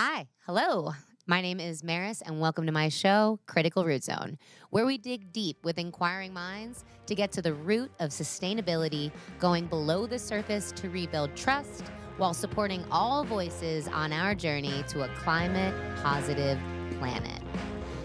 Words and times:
Hi, 0.00 0.28
hello. 0.46 0.92
My 1.26 1.40
name 1.40 1.58
is 1.58 1.82
Maris, 1.82 2.22
and 2.22 2.38
welcome 2.40 2.66
to 2.66 2.70
my 2.70 2.88
show, 2.88 3.40
Critical 3.48 3.84
Root 3.84 4.04
Zone, 4.04 4.38
where 4.70 4.86
we 4.86 4.96
dig 4.96 5.32
deep 5.32 5.56
with 5.64 5.76
inquiring 5.76 6.32
minds 6.32 6.84
to 7.06 7.16
get 7.16 7.32
to 7.32 7.42
the 7.42 7.52
root 7.52 7.90
of 7.98 8.10
sustainability, 8.10 9.10
going 9.40 9.66
below 9.66 10.06
the 10.06 10.16
surface 10.16 10.70
to 10.76 10.88
rebuild 10.88 11.34
trust 11.34 11.82
while 12.16 12.32
supporting 12.32 12.84
all 12.92 13.24
voices 13.24 13.88
on 13.88 14.12
our 14.12 14.36
journey 14.36 14.84
to 14.86 15.02
a 15.02 15.08
climate 15.16 15.74
positive 15.96 16.60
planet. 17.00 17.42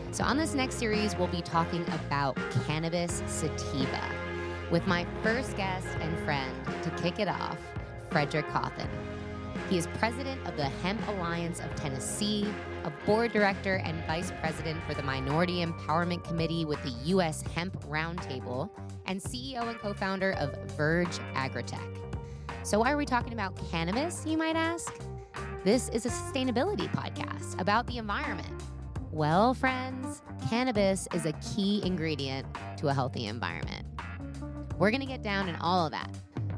So, 0.09 0.23
on 0.23 0.35
this 0.35 0.55
next 0.55 0.79
series, 0.79 1.15
we'll 1.15 1.27
be 1.27 1.43
talking 1.43 1.85
about 1.89 2.35
cannabis 2.65 3.21
sativa 3.27 4.01
with 4.71 4.87
my 4.87 5.05
first 5.21 5.55
guest 5.57 5.85
and 6.01 6.17
friend 6.25 6.55
to 6.81 6.89
kick 7.03 7.19
it 7.19 7.27
off, 7.27 7.59
Frederick 8.09 8.47
Cawthon. 8.47 8.89
He 9.69 9.77
is 9.77 9.87
president 9.97 10.45
of 10.47 10.57
the 10.57 10.65
Hemp 10.65 11.01
Alliance 11.07 11.59
of 11.59 11.73
Tennessee, 11.75 12.45
a 12.83 12.91
board 13.05 13.31
director 13.31 13.75
and 13.77 14.03
vice 14.05 14.31
president 14.39 14.83
for 14.83 14.93
the 14.93 15.03
Minority 15.03 15.65
Empowerment 15.65 16.23
Committee 16.23 16.65
with 16.65 16.81
the 16.83 16.91
U.S. 17.05 17.41
Hemp 17.55 17.81
Roundtable, 17.85 18.69
and 19.05 19.21
CEO 19.21 19.67
and 19.67 19.79
co 19.79 19.93
founder 19.93 20.33
of 20.33 20.55
Verge 20.71 21.19
Agritech. 21.33 21.97
So, 22.63 22.79
why 22.79 22.91
are 22.91 22.97
we 22.97 23.05
talking 23.05 23.33
about 23.33 23.57
cannabis, 23.71 24.25
you 24.25 24.37
might 24.37 24.55
ask? 24.55 24.93
This 25.63 25.89
is 25.89 26.05
a 26.05 26.09
sustainability 26.09 26.91
podcast 26.93 27.59
about 27.59 27.87
the 27.87 27.97
environment. 27.97 28.63
Well, 29.11 29.53
friends, 29.53 30.21
cannabis 30.49 31.07
is 31.13 31.25
a 31.25 31.33
key 31.33 31.81
ingredient 31.85 32.47
to 32.77 32.89
a 32.89 32.93
healthy 32.93 33.27
environment. 33.27 33.85
We're 34.77 34.91
going 34.91 35.01
to 35.01 35.07
get 35.07 35.21
down 35.21 35.47
in 35.47 35.55
all 35.55 35.85
of 35.85 35.91
that. 35.91 36.09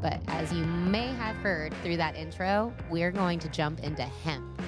But 0.01 0.21
as 0.27 0.51
you 0.53 0.65
may 0.65 1.07
have 1.07 1.35
heard 1.37 1.73
through 1.83 1.97
that 1.97 2.15
intro, 2.15 2.73
we're 2.89 3.11
going 3.11 3.39
to 3.39 3.49
jump 3.49 3.79
into 3.81 4.03
hemp 4.03 4.61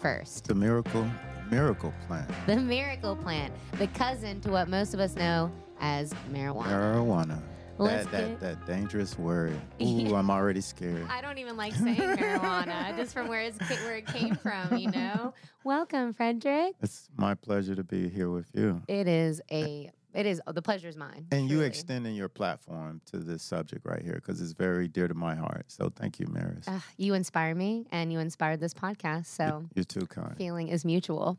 first. 0.00 0.46
The 0.46 0.54
miracle, 0.54 1.06
miracle 1.50 1.92
plant. 2.06 2.30
The 2.46 2.56
miracle 2.56 3.16
plant, 3.16 3.52
the 3.78 3.86
cousin 3.88 4.40
to 4.42 4.50
what 4.50 4.68
most 4.68 4.94
of 4.94 5.00
us 5.00 5.14
know 5.14 5.50
as 5.80 6.12
marijuana. 6.32 6.66
Marijuana. 6.66 7.42
Let's 7.80 8.06
That, 8.06 8.40
that, 8.40 8.40
that 8.40 8.66
dangerous 8.66 9.16
word. 9.16 9.52
Ooh, 9.80 9.84
Yeah. 9.84 10.16
I'm 10.16 10.30
already 10.30 10.60
scared. 10.60 11.06
I 11.08 11.20
don't 11.20 11.38
even 11.38 11.56
like 11.56 11.74
saying 11.74 11.94
marijuana, 11.96 12.96
just 12.96 13.12
from 13.12 13.28
where, 13.28 13.42
it's, 13.42 13.58
where 13.60 13.96
it 13.96 14.06
came 14.06 14.34
from, 14.34 14.76
you 14.76 14.90
know? 14.90 15.32
Welcome, 15.64 16.12
Frederick. 16.12 16.74
It's 16.82 17.08
my 17.16 17.34
pleasure 17.34 17.76
to 17.76 17.84
be 17.84 18.08
here 18.08 18.30
with 18.30 18.50
you. 18.52 18.82
It 18.88 19.06
is 19.06 19.40
a, 19.52 19.92
it 20.18 20.26
is, 20.26 20.42
the 20.52 20.60
pleasure 20.60 20.88
is 20.88 20.96
mine. 20.96 21.28
And 21.30 21.48
you 21.48 21.60
extending 21.60 22.16
your 22.16 22.28
platform 22.28 23.00
to 23.12 23.18
this 23.18 23.40
subject 23.40 23.86
right 23.86 24.02
here 24.02 24.14
because 24.14 24.40
it's 24.40 24.50
very 24.50 24.88
dear 24.88 25.06
to 25.06 25.14
my 25.14 25.36
heart. 25.36 25.66
So 25.68 25.92
thank 25.94 26.18
you, 26.18 26.26
Maris. 26.26 26.64
Ah, 26.66 26.84
you 26.96 27.14
inspire 27.14 27.54
me 27.54 27.86
and 27.92 28.12
you 28.12 28.18
inspired 28.18 28.58
this 28.58 28.74
podcast. 28.74 29.26
So 29.26 29.66
You're 29.76 29.84
too 29.84 30.06
kind. 30.06 30.36
feeling 30.36 30.68
is 30.68 30.84
mutual. 30.84 31.38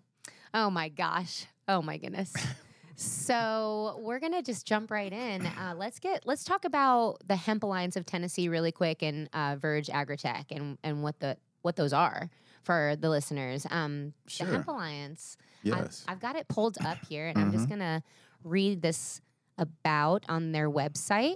Oh 0.54 0.70
my 0.70 0.88
gosh. 0.88 1.46
Oh 1.68 1.82
my 1.82 1.98
goodness. 1.98 2.34
so 2.96 4.00
we're 4.02 4.20
gonna 4.20 4.42
just 4.42 4.66
jump 4.66 4.92
right 4.92 5.12
in. 5.12 5.46
Uh, 5.46 5.74
let's 5.76 6.00
get 6.00 6.26
let's 6.26 6.46
talk 6.46 6.64
about 6.64 7.18
the 7.28 7.36
Hemp 7.36 7.64
Alliance 7.64 7.98
of 7.98 8.06
Tennessee 8.06 8.48
really 8.48 8.72
quick 8.72 9.02
and 9.02 9.30
uh, 9.34 9.58
Verge 9.60 9.88
Agritech 9.88 10.46
and 10.52 10.78
and 10.86 11.04
what 11.04 11.20
the 11.20 11.36
what 11.64 11.76
those 11.76 11.92
are 11.92 12.30
for 12.64 12.96
the 12.98 13.10
listeners. 13.10 13.68
Um, 13.70 14.14
Sure. 14.28 14.48
The 14.48 14.54
Hemp 14.54 14.68
Alliance. 14.70 15.38
Yes. 15.64 16.06
I've, 16.08 16.14
I've 16.14 16.22
got 16.22 16.38
it 16.38 16.48
pulled 16.48 16.78
up 16.86 16.98
here, 17.10 17.28
and 17.28 17.38
I'm 17.38 17.52
just 17.52 17.68
gonna 17.68 18.02
read 18.44 18.82
this 18.82 19.22
about 19.58 20.26
on 20.30 20.52
their 20.52 20.70
website. 20.70 21.36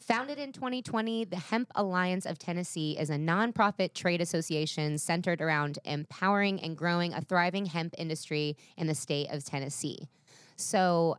Founded 0.00 0.38
in 0.38 0.52
2020, 0.52 1.24
the 1.24 1.36
Hemp 1.36 1.72
Alliance 1.74 2.26
of 2.26 2.38
Tennessee 2.38 2.96
is 2.96 3.10
a 3.10 3.16
nonprofit 3.16 3.92
trade 3.92 4.20
association 4.20 4.98
centered 4.98 5.40
around 5.40 5.80
empowering 5.84 6.60
and 6.60 6.76
growing 6.76 7.12
a 7.12 7.20
thriving 7.20 7.66
hemp 7.66 7.94
industry 7.98 8.56
in 8.76 8.86
the 8.86 8.94
state 8.94 9.28
of 9.30 9.44
Tennessee. 9.44 10.08
So, 10.54 11.18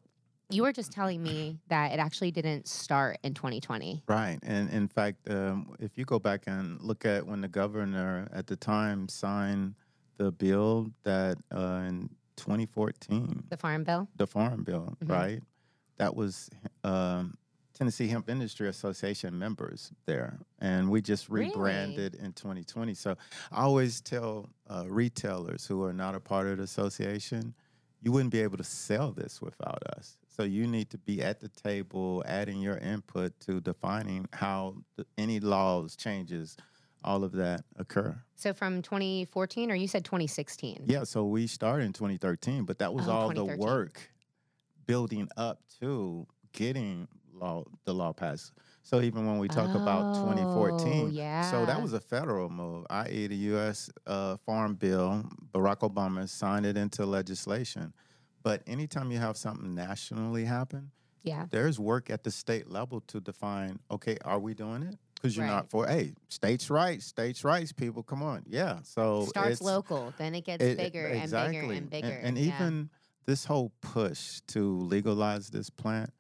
you 0.50 0.64
were 0.64 0.72
just 0.72 0.92
telling 0.94 1.22
me 1.22 1.60
that 1.68 1.92
it 1.92 2.00
actually 2.00 2.32
didn't 2.32 2.68
start 2.68 3.18
in 3.24 3.34
2020. 3.34 4.04
Right. 4.08 4.40
And 4.44 4.70
in 4.70 4.88
fact, 4.88 5.30
um, 5.30 5.76
if 5.80 5.98
you 5.98 6.06
go 6.06 6.20
back 6.20 6.44
and 6.48 6.82
look 6.82 7.06
at 7.06 7.26
when 7.26 7.42
the 7.42 7.48
governor 7.50 8.30
at 8.32 8.48
the 8.48 8.56
time 8.56 9.10
signed 9.10 9.76
the 10.18 10.32
bill 10.32 10.92
that 11.04 11.38
uh, 11.54 11.84
in 11.88 12.10
2014, 12.38 13.44
The 13.50 13.58
Farm 13.58 13.84
Bill? 13.84 14.08
the 14.16 14.28
farm 14.28 14.64
bill, 14.64 14.96
Mm-hmm. 15.04 15.12
right? 15.12 15.44
That 15.98 16.16
was 16.16 16.50
um, 16.84 17.36
Tennessee 17.74 18.08
Hemp 18.08 18.30
Industry 18.30 18.68
Association 18.70 19.38
members 19.38 19.92
there, 20.06 20.38
and 20.60 20.90
we 20.90 21.02
just 21.02 21.28
Really? 21.30 21.48
rebranded 21.50 22.16
in 22.16 22.34
2020. 22.34 22.94
So 22.94 23.16
I 23.52 23.64
always 23.64 24.00
tell 24.02 24.50
uh, 24.70 24.86
retailers 24.88 25.66
who 25.66 25.84
are 25.84 25.94
not 25.94 26.14
a 26.16 26.20
part 26.20 26.48
of 26.48 26.58
the 26.58 26.64
association, 26.64 27.54
you 28.02 28.12
wouldn't 28.12 28.32
be 28.32 28.42
able 28.42 28.58
to 28.58 28.64
sell 28.64 29.12
this 29.12 29.42
without 29.42 29.82
us. 29.98 30.18
So 30.28 30.44
you 30.44 30.68
need 30.68 30.92
to 30.92 31.00
be 31.00 31.24
at 31.24 31.40
the 31.40 31.50
table, 31.50 32.24
adding 32.28 32.62
your 32.62 32.78
input 32.78 33.40
to 33.42 33.60
defining 33.60 34.28
how 34.34 34.76
the, 34.96 35.06
any 35.18 35.40
laws, 35.40 35.96
changes, 35.96 36.56
all 37.04 37.24
of 37.24 37.32
that 37.34 37.64
occur. 37.78 38.18
So, 38.36 38.54
from 38.54 38.82
2014, 38.82 39.72
or 39.72 39.76
you 39.76 39.88
said 39.88 40.06
2016? 40.06 40.84
Yeah, 40.86 41.04
so 41.04 41.26
we 41.26 41.48
started 41.48 41.86
in 41.86 41.94
2013, 41.94 42.66
but 42.66 42.80
that 42.80 42.94
was 42.94 43.08
Oh, 43.08 43.12
all 43.12 43.30
the 43.34 43.46
work 43.46 44.12
building 44.86 45.28
up 45.38 45.62
to 45.80 46.28
getting 46.54 47.08
law 47.34 47.64
the 47.86 47.94
law 47.94 48.14
passed. 48.14 48.52
So 48.84 49.02
even 49.02 49.28
when 49.28 49.38
we 49.38 49.48
talk 49.48 49.76
about 49.76 50.08
Oh, 50.16 50.22
2014, 50.22 51.12
so 51.52 51.66
that 51.66 51.82
was 51.82 51.94
a 51.94 52.00
federal 52.00 52.50
move, 52.50 52.86
i.e., 52.90 53.28
the 53.28 53.36
U.S. 53.52 53.90
Uh, 54.08 54.38
Farm 54.38 54.76
Bill. 54.76 55.24
Barack 55.54 55.80
Obama 55.80 56.28
signed 56.28 56.66
it 56.66 56.78
into 56.78 57.06
legislation. 57.06 57.94
But 58.44 58.64
anytime 58.66 59.12
you 59.12 59.18
have 59.20 59.36
something 59.38 59.76
nationally 59.76 60.46
happen, 60.46 60.92
Yeah. 61.24 61.48
there's 61.52 61.80
work 61.80 62.10
at 62.10 62.24
the 62.24 62.32
state 62.32 62.70
level 62.70 63.02
to 63.02 63.20
define. 63.20 63.80
Okay, 63.92 64.18
are 64.24 64.40
we 64.40 64.54
doing 64.54 64.84
it? 64.84 64.98
Because 65.22 65.36
you're 65.36 65.46
Right. 65.46 65.52
not 65.52 65.70
for 65.70 65.88
hey, 65.88 66.14
states' 66.30 66.70
rights, 66.70 67.06
states' 67.06 67.44
rights. 67.44 67.72
People, 67.74 68.04
come 68.04 68.22
on, 68.22 68.44
yeah. 68.46 68.80
So 68.84 69.26
Starts 69.26 69.62
local, 69.62 70.14
then 70.18 70.36
it 70.36 70.46
gets 70.46 70.64
it- 70.64 70.78
bigger 70.78 71.08
and 71.08 71.32
bigger 71.32 71.72
and 71.74 71.90
bigger. 71.90 72.08
And, 72.08 72.38
Yeah. 72.38 72.56
even 72.56 72.90
this 73.26 73.46
whole 73.46 73.72
push 73.82 74.42
to 74.48 74.78
legalize 74.80 75.50
this 75.50 75.70
plant, 75.70 76.14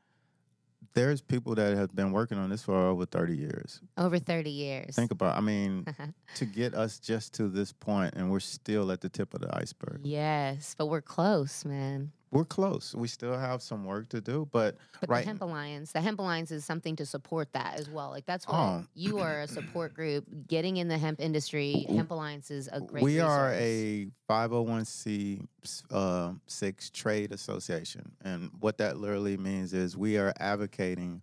there's 0.93 1.21
people 1.21 1.53
that 1.55 1.77
have 1.77 1.95
been 1.95 2.11
working 2.11 2.39
on 2.39 2.49
this 2.49 2.63
for 2.63 2.75
over 2.75 3.05
30 3.05 3.37
years. 3.37 3.81
over 3.97 4.17
30 4.17 4.49
years. 4.49 4.95
Think 4.95 5.11
about, 5.11 5.37
I 5.37 5.41
mean, 5.41 5.85
to 6.35 6.45
get 6.45 6.73
us 6.73 6.97
just 6.97 7.33
to 7.35 7.47
this 7.49 7.71
point, 7.73 8.15
and 8.15 8.31
we're 8.31 8.39
still 8.39 8.91
at 8.91 9.01
the 9.01 9.09
tip 9.09 9.33
of 9.35 9.41
the 9.41 9.55
iceberg. 9.55 10.01
yes, 10.03 10.73
but 10.77 10.87
we're 10.87 11.01
close, 11.01 11.63
man. 11.65 12.11
We're 12.29 12.43
close. 12.45 12.93
We 12.93 13.07
still 13.07 13.37
have 13.37 13.61
some 13.61 13.85
work 13.85 14.09
to 14.09 14.19
do, 14.19 14.47
but, 14.51 14.75
But 14.99 15.09
right 15.09 15.21
the 15.21 15.27
Hemp 15.27 15.41
Alliance, 15.41 15.93
the 15.93 16.01
Hemp 16.01 16.19
Alliance 16.19 16.51
is 16.51 16.65
something 16.65 16.95
to 16.97 17.05
support 17.05 17.53
that 17.53 17.79
as 17.79 17.89
well. 17.89 18.09
Like 18.09 18.25
that's 18.25 18.45
why 18.45 18.81
Oh. 18.81 18.85
you 18.95 19.19
are 19.19 19.41
a 19.41 19.47
support 19.47 19.93
group 19.93 20.25
getting 20.47 20.75
in 20.77 20.89
the 20.89 20.97
hemp 20.97 21.21
industry. 21.21 21.85
Hemp 21.89 22.11
Alliance 22.11 22.51
is 22.51 22.67
a 22.73 22.81
great. 22.81 23.01
we 23.03 23.21
are 23.21 23.53
a 23.53 24.07
501c 24.29 25.45
uh, 25.91 26.33
six 26.47 26.89
trade 26.89 27.31
association, 27.31 28.11
and 28.23 28.51
what 28.59 28.77
that 28.79 28.97
literally 28.97 29.37
means 29.37 29.73
is 29.73 29.95
we 29.95 30.17
are 30.17 30.33
advocating 30.39 31.21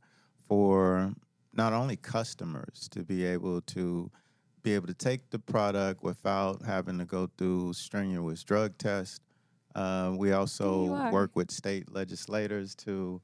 for 0.48 1.12
not 1.53 1.72
only 1.72 1.97
customers 1.97 2.88
to 2.91 3.03
be 3.03 3.25
able 3.25 3.60
to 3.62 4.10
be 4.62 4.75
able 4.75 4.87
to 4.87 4.94
take 4.94 5.28
the 5.28 5.38
product 5.38 6.03
without 6.03 6.62
having 6.64 6.97
to 6.98 7.04
go 7.04 7.28
through 7.37 7.75
strenuous 7.75 8.43
drug 8.43 8.76
tests. 8.78 9.20
Uh, 9.75 10.12
we 10.17 10.33
also 10.33 11.11
work 11.11 11.35
with 11.35 11.51
state 11.51 11.93
legislators 11.93 12.75
to 12.77 13.21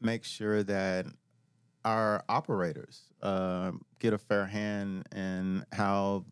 make 0.00 0.24
sure 0.24 0.62
that 0.62 1.06
our 1.84 2.22
operators 2.28 3.04
uh, 3.22 3.72
get 3.98 4.12
a 4.12 4.18
fair 4.18 4.46
hand 4.46 5.06
in 5.14 5.64
how 5.72 6.24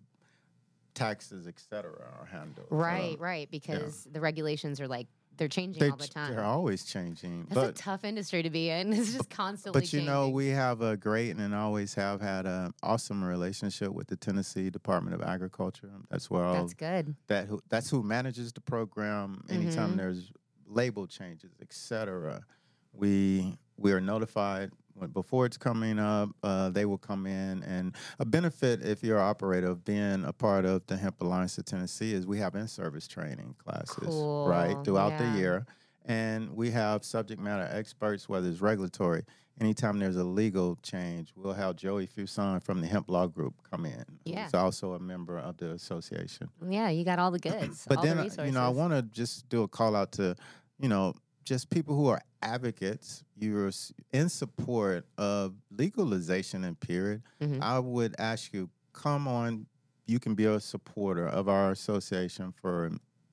taxes, 0.95 1.47
et 1.47 1.59
cetera, 1.71 2.05
are 2.21 2.27
handled. 2.27 2.67
right, 2.71 3.15
Uh, 3.19 3.23
right, 3.23 3.51
because 3.51 4.07
the 4.13 4.21
regulations 4.21 4.81
are 4.81 4.89
like 4.89 5.07
they're 5.37 5.49
changing 5.49 5.81
they, 5.81 5.91
all 5.91 5.97
the 5.97 6.07
time. 6.07 6.33
They're 6.33 6.45
always 6.45 6.85
changing. 6.85 7.47
That's 7.51 7.81
a 7.81 7.83
tough 7.83 8.05
industry 8.05 8.43
to 8.43 8.51
be 8.51 8.71
in. 8.71 8.93
It's 9.05 9.13
just 9.13 9.31
constantly. 9.31 9.81
but 9.81 9.93
you 9.93 10.03
know, 10.03 10.29
we 10.29 10.49
have 10.49 10.81
a 10.81 10.97
great 10.97 11.37
and 11.37 11.55
always 11.55 11.95
have 11.95 12.21
had 12.21 12.47
an 12.47 12.73
awesome 12.83 13.25
relationship 13.25 13.91
with 13.91 14.07
the 14.07 14.17
Tennessee 14.17 14.71
Department 14.71 15.15
of 15.15 15.23
Agriculture. 15.23 15.91
That's 16.11 16.31
where 16.31 16.45
all 16.45 16.55
that's 16.55 16.75
good. 16.75 17.15
that 17.27 17.47
who, 17.47 17.61
that's 17.69 17.91
who 17.91 18.03
manages 18.03 18.53
the 18.53 18.61
program. 18.61 19.45
Anytime 19.49 19.93
Mhm. 19.93 19.97
there's 19.97 20.33
label 20.67 21.07
changes, 21.07 21.53
etc., 21.61 22.45
we 22.93 23.59
we 23.77 23.93
are 23.93 24.01
notified 24.01 24.71
before 25.13 25.47
it's 25.47 25.57
coming 25.57 25.99
up. 25.99 26.31
Uh, 26.43 26.71
they 26.71 26.85
will 26.85 26.99
come 26.99 27.27
in, 27.27 27.63
and 27.63 27.95
a 28.19 28.25
benefit 28.25 28.83
if 28.83 29.03
you're 29.03 29.19
an 29.19 29.25
operator 29.25 29.69
of 29.69 29.85
being 29.85 30.25
a 30.25 30.33
part 30.33 30.65
of 30.65 30.87
the 30.87 30.97
Hemp 30.97 31.21
Alliance 31.21 31.59
of 31.59 31.65
Tennessee 31.65 32.13
is 32.13 32.27
we 32.27 32.39
have 32.39 32.55
in-service 32.55 33.09
training 33.09 33.55
classes 33.59 34.15
right 34.15 34.77
throughout 34.85 35.13
yeah. 35.13 35.33
the 35.33 35.39
year. 35.39 35.67
And 36.07 36.55
we 36.55 36.71
have 36.71 37.03
subject 37.05 37.41
matter 37.41 37.69
experts, 37.71 38.29
whether 38.29 38.49
it's 38.49 38.61
regulatory. 38.61 39.25
Anytime 39.61 39.99
there's 40.01 40.17
a 40.17 40.25
legal 40.25 40.77
change, 40.83 41.33
we'll 41.37 41.55
have 41.55 41.77
Joey 41.77 42.09
Fuson 42.09 42.63
from 42.63 42.81
the 42.81 42.87
Hemp 42.89 43.09
Law 43.09 43.27
Group 43.27 43.55
come 43.71 43.87
in. 43.87 44.05
Yeah. 44.25 44.45
Who's 44.45 44.55
also 44.55 44.95
a 44.95 44.99
member 44.99 45.39
of 45.39 45.57
the 45.57 45.71
association. 45.71 46.51
Yeah, 46.69 46.91
you 46.91 47.05
got 47.05 47.19
all 47.19 47.31
the 47.31 47.39
goods. 47.39 47.87
But 47.89 48.03
then, 48.03 48.17
the 48.17 48.47
you 48.47 48.53
know, 48.53 48.63
I 48.63 48.69
want 48.69 48.93
to 48.93 49.03
just 49.03 49.49
do 49.49 49.63
a 49.63 49.69
call 49.69 49.95
out 49.95 50.13
to, 50.13 50.35
you 50.81 50.89
know, 50.89 51.15
just 51.45 51.71
people 51.71 51.95
who 51.95 52.07
are 52.09 52.21
advocates. 52.43 53.23
You're 53.37 53.71
in 54.13 54.29
support 54.29 55.07
of 55.19 55.55
legalization 55.71 56.65
and 56.65 56.79
period. 56.79 57.23
Mhm. 57.41 57.61
I 57.61 57.79
would 57.79 58.15
ask 58.19 58.53
you, 58.53 58.71
come 58.93 59.29
on. 59.29 59.67
You 60.07 60.19
can 60.21 60.35
be 60.35 60.45
a 60.45 60.61
supporter 60.61 61.27
of 61.27 61.49
our 61.49 61.71
association 61.71 62.53
for 62.53 62.91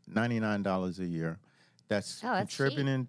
ninety 0.08 0.40
nine 0.40 0.63
dollars 0.63 1.00
a 1.00 1.06
year. 1.06 1.40
That's 1.90 2.24
Oh, 2.24 2.28
that's 2.28 2.50
cheap. 2.52 2.58
contributing 2.68 3.08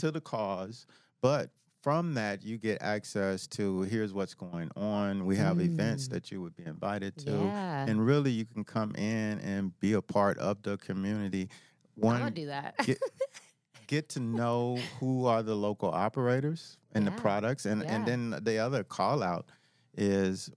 to 0.00 0.10
the 0.10 0.20
cause, 0.20 0.86
but. 1.20 1.50
From 1.80 2.14
that, 2.14 2.42
you 2.44 2.58
get 2.58 2.82
access 2.82 3.46
to 3.46 3.82
here's 3.82 4.12
what's 4.12 4.34
going 4.34 4.68
on. 4.76 5.24
We 5.24 5.36
have 5.36 5.60
events 5.60 6.08
Mm. 6.08 6.10
that 6.10 6.30
you 6.32 6.42
would 6.42 6.56
be 6.56 6.64
invited 6.66 7.16
to 7.18 7.30
yeah. 7.30 7.86
and 7.88 8.04
really 8.04 8.32
you 8.32 8.44
can 8.44 8.64
come 8.64 8.94
in 8.96 9.38
and 9.38 9.78
be 9.78 9.92
a 9.92 10.02
part 10.02 10.38
of 10.38 10.60
the 10.62 10.76
community 10.78 11.48
I'm 12.02 12.32
do 12.34 12.46
that. 12.46 12.76
get, 12.84 12.98
get 13.88 14.08
to 14.10 14.20
know 14.20 14.78
who 15.00 15.26
are 15.26 15.42
the 15.42 15.54
local 15.56 15.90
operators 15.90 16.76
and 16.92 17.04
Yeah, 17.04 17.10
the 17.10 17.20
products 17.20 17.66
and 17.66 17.82
yeah. 17.82 17.96
and 17.96 18.06
then 18.06 18.38
the 18.42 18.58
other 18.58 18.84
call 18.84 19.22
out 19.24 19.46
is 19.96 20.50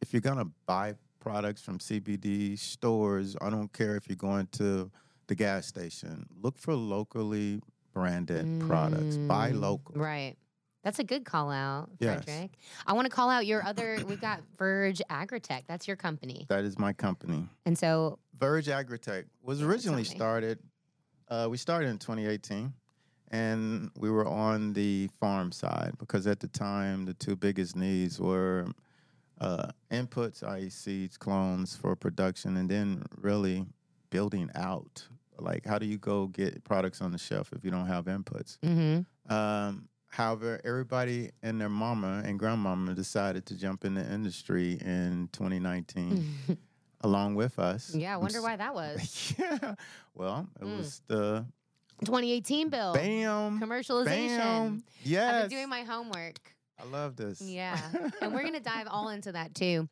if 0.00 0.12
you're 0.12 0.20
going 0.22 0.38
to 0.38 0.50
buy 0.66 0.94
products 1.20 1.62
from 1.62 1.78
CBD 1.78 2.58
stores 2.58 3.36
I 3.40 3.48
don't 3.50 3.72
care 3.72 3.94
if 3.94 4.08
you're 4.08 4.16
going 4.16 4.48
to 4.52 4.90
the 5.28 5.34
gas 5.36 5.66
station 5.66 6.26
look 6.42 6.58
for 6.58 6.74
locally 6.74 7.60
branded 7.94 8.60
products 8.66 9.16
buy 9.18 9.52
Mm, 9.52 9.60
local 9.60 9.94
Right. 9.94 10.36
That's 10.82 10.98
a 10.98 11.04
good 11.04 11.24
call 11.24 11.52
out, 11.52 11.90
Yes. 12.00 12.24
Frederick. 12.24 12.58
I 12.88 12.92
want 12.94 13.04
to 13.06 13.08
call 13.10 13.30
out 13.30 13.46
your 13.46 13.64
other. 13.64 14.00
We've 14.04 14.20
got 14.20 14.40
Verge 14.58 15.00
Agritech. 15.08 15.62
That's 15.68 15.86
your 15.86 15.96
company, 15.96 16.44
that 16.48 16.64
is 16.64 16.76
my 16.78 16.92
company 16.92 17.46
and 17.66 17.78
so 17.78 18.18
Verge 18.40 18.66
Agritech 18.66 19.26
was 19.42 19.62
originally 19.62 20.02
started. 20.04 20.58
Uh, 21.32 21.48
we 21.48 21.56
started 21.56 21.88
in 21.88 21.96
2018, 21.96 22.70
and 23.30 23.90
we 23.96 24.10
were 24.10 24.26
on 24.26 24.74
the 24.74 25.08
farm 25.18 25.50
side 25.50 25.94
because 25.98 26.26
at 26.26 26.40
the 26.40 26.48
time 26.48 27.06
the 27.06 27.14
two 27.14 27.34
biggest 27.34 27.74
needs 27.74 28.20
were 28.20 28.66
uh, 29.40 29.68
inputs, 29.90 30.46
i.e., 30.46 30.68
seeds, 30.68 31.16
clones 31.16 31.74
for 31.74 31.96
production, 31.96 32.58
and 32.58 32.68
then 32.68 33.02
really 33.16 33.64
building 34.10 34.50
out. 34.54 35.08
Like, 35.38 35.64
how 35.64 35.78
do 35.78 35.86
you 35.86 35.96
go 35.96 36.26
get 36.26 36.62
products 36.64 37.00
on 37.00 37.12
the 37.12 37.18
shelf 37.18 37.50
if 37.56 37.64
you 37.64 37.70
don't 37.70 37.86
have 37.86 38.04
inputs? 38.04 38.58
mhm. 38.58 39.06
Um, 39.30 39.88
however, 40.08 40.60
everybody 40.66 41.30
and 41.42 41.58
their 41.58 41.70
mama 41.70 42.22
and 42.26 42.38
grandmama 42.38 42.92
decided 42.92 43.46
to 43.46 43.56
jump 43.56 43.86
in 43.86 43.94
the 43.94 44.04
industry 44.12 44.72
in 44.82 45.30
2019 45.32 46.58
along 47.02 47.34
with 47.34 47.58
us. 47.58 47.94
yeah. 47.94 48.12
I 48.12 48.14
I'm 48.14 48.20
wonder 48.20 48.42
why 48.42 48.56
that 48.56 48.74
was. 48.82 49.34
yeah. 49.38 49.74
Well, 50.14 50.48
it 50.60 50.64
Mm. 50.64 50.76
was 50.78 51.00
the 51.08 51.44
2018 52.04 52.68
bill 52.68 52.92
bam, 52.94 53.60
commercialization. 53.60 54.36
bam. 54.38 54.84
Yes. 55.04 55.34
I've 55.34 55.42
been 55.50 55.58
doing 55.58 55.68
my 55.68 55.82
homework. 55.82 56.38
I 56.80 56.84
love 56.86 57.16
this. 57.16 57.40
Yeah, 57.40 57.78
and 58.20 58.32
we're 58.34 58.42
gonna 58.42 58.60
dive 58.60 58.88
all 58.90 59.08
into 59.10 59.32
that 59.32 59.54
too. 59.54 59.88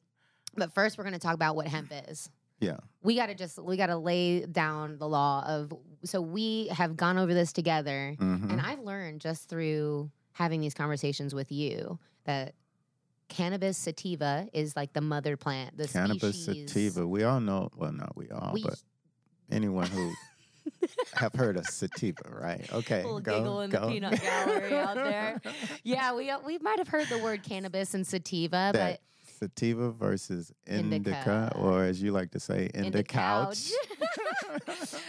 But 0.57 0.73
first, 0.75 0.99
we're 0.99 1.05
gonna 1.05 1.19
talk 1.21 1.35
about 1.35 1.55
what 1.55 1.69
hemp 1.69 1.93
is. 2.09 2.29
Yeah. 2.59 2.79
We 3.03 3.15
gotta 3.17 3.35
just 3.35 3.59
we 3.62 3.77
gotta 3.77 3.97
lay 3.97 4.45
down 4.47 4.99
the 4.99 5.09
law 5.09 5.45
of. 5.47 5.73
So 6.05 6.21
we 6.21 6.67
have 6.69 6.97
gone 6.97 7.17
over 7.19 7.33
this 7.33 7.53
together, 7.53 8.17
Mhm. 8.19 8.51
and 8.51 8.61
I've 8.61 8.81
learned 8.81 9.21
just 9.21 9.49
through 9.49 10.11
having 10.33 10.61
these 10.61 10.75
conversations 10.75 11.35
with 11.35 11.53
you 11.53 11.99
that 12.25 12.55
cannabis 13.31 13.79
sativa 13.79 14.47
is 14.53 14.77
like 14.77 14.93
the 14.93 15.00
mother 15.00 15.37
plant, 15.38 15.79
the 15.79 15.88
Cannabis 15.88 16.43
species. 16.43 16.71
sativa. 16.71 17.06
We 17.06 17.25
all 17.25 17.41
know. 17.41 17.71
Well, 17.75 17.93
not 17.93 18.15
we 18.17 18.29
all, 18.29 18.50
We 18.53 18.62
but 18.62 18.75
anyone 19.50 19.87
who 19.87 20.12
have 21.15 21.32
heard 21.32 21.56
of 21.56 21.67
sativa, 21.67 22.23
right? 22.29 22.71
Okay. 22.73 23.03
little 23.03 23.21
go, 23.21 23.38
giggle 23.38 23.61
in 23.61 23.71
the 23.71 23.81
peanut 23.81 24.21
gallery 24.21 24.75
out 24.75 24.94
there. 24.97 25.41
yeah, 25.85 26.15
we 26.15 26.31
we 26.44 26.59
might 26.59 26.79
have 26.79 26.88
heard 26.88 27.09
the 27.09 27.19
word 27.19 27.43
cannabis 27.43 27.94
and 27.94 28.06
sativa, 28.06 28.71
That 28.75 29.00
sativa 29.38 29.91
versus 29.91 30.53
indica, 30.67 30.94
Indica. 30.94 31.53
or 31.56 31.85
as 31.85 32.03
you 32.03 32.12
like 32.12 32.33
to 32.33 32.41
say, 32.41 32.67
but 32.67 32.75
in 32.75 32.85
indica 32.87 32.97
the 32.99 33.05
couch. 33.05 33.71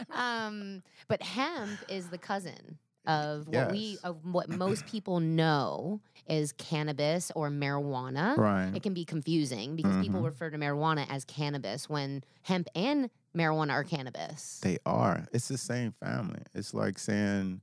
um, 0.12 0.84
but 1.08 1.22
hemp 1.22 1.80
is 1.90 2.08
the 2.10 2.18
cousin 2.18 2.78
of 3.06 3.48
what 3.48 3.72
we 3.72 3.98
of 4.04 4.24
what 4.26 4.50
most 4.50 4.86
people 4.86 5.20
know 5.20 6.02
is 6.28 6.52
cannabis 6.54 7.32
or 7.36 7.50
marijuana. 7.50 8.38
right. 8.38 8.72
It 8.76 8.84
can 8.84 8.94
be 8.94 9.06
confusing 9.06 9.76
because 9.76 9.98
people 9.98 10.22
Mhm. 10.22 10.26
refer 10.26 10.50
to 10.50 10.58
marijuana 10.58 11.06
as 11.10 11.26
cannabis 11.26 11.90
when 11.90 12.24
hemp 12.44 12.68
and 12.76 13.10
marijuana 13.36 13.72
are 13.72 13.84
cannabis. 13.84 14.60
They 14.62 14.78
are. 14.86 15.28
It's 15.34 15.48
the 15.48 15.58
same 15.58 15.94
family. 15.94 16.44
It's 16.54 16.74
like 16.74 17.00
saying, 17.00 17.62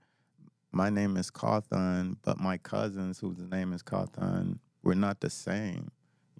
my 0.73 0.91
name 0.91 1.17
is 1.17 1.31
Cawthon, 1.31 2.17
but 2.23 2.39
my 2.39 2.59
cousins, 2.59 3.21
whose 3.21 3.39
name 3.39 3.73
is 3.73 3.83
Cawthon, 3.83 4.59
we're 4.83 4.95
not 4.95 5.21
the 5.21 5.31
same. 5.31 5.91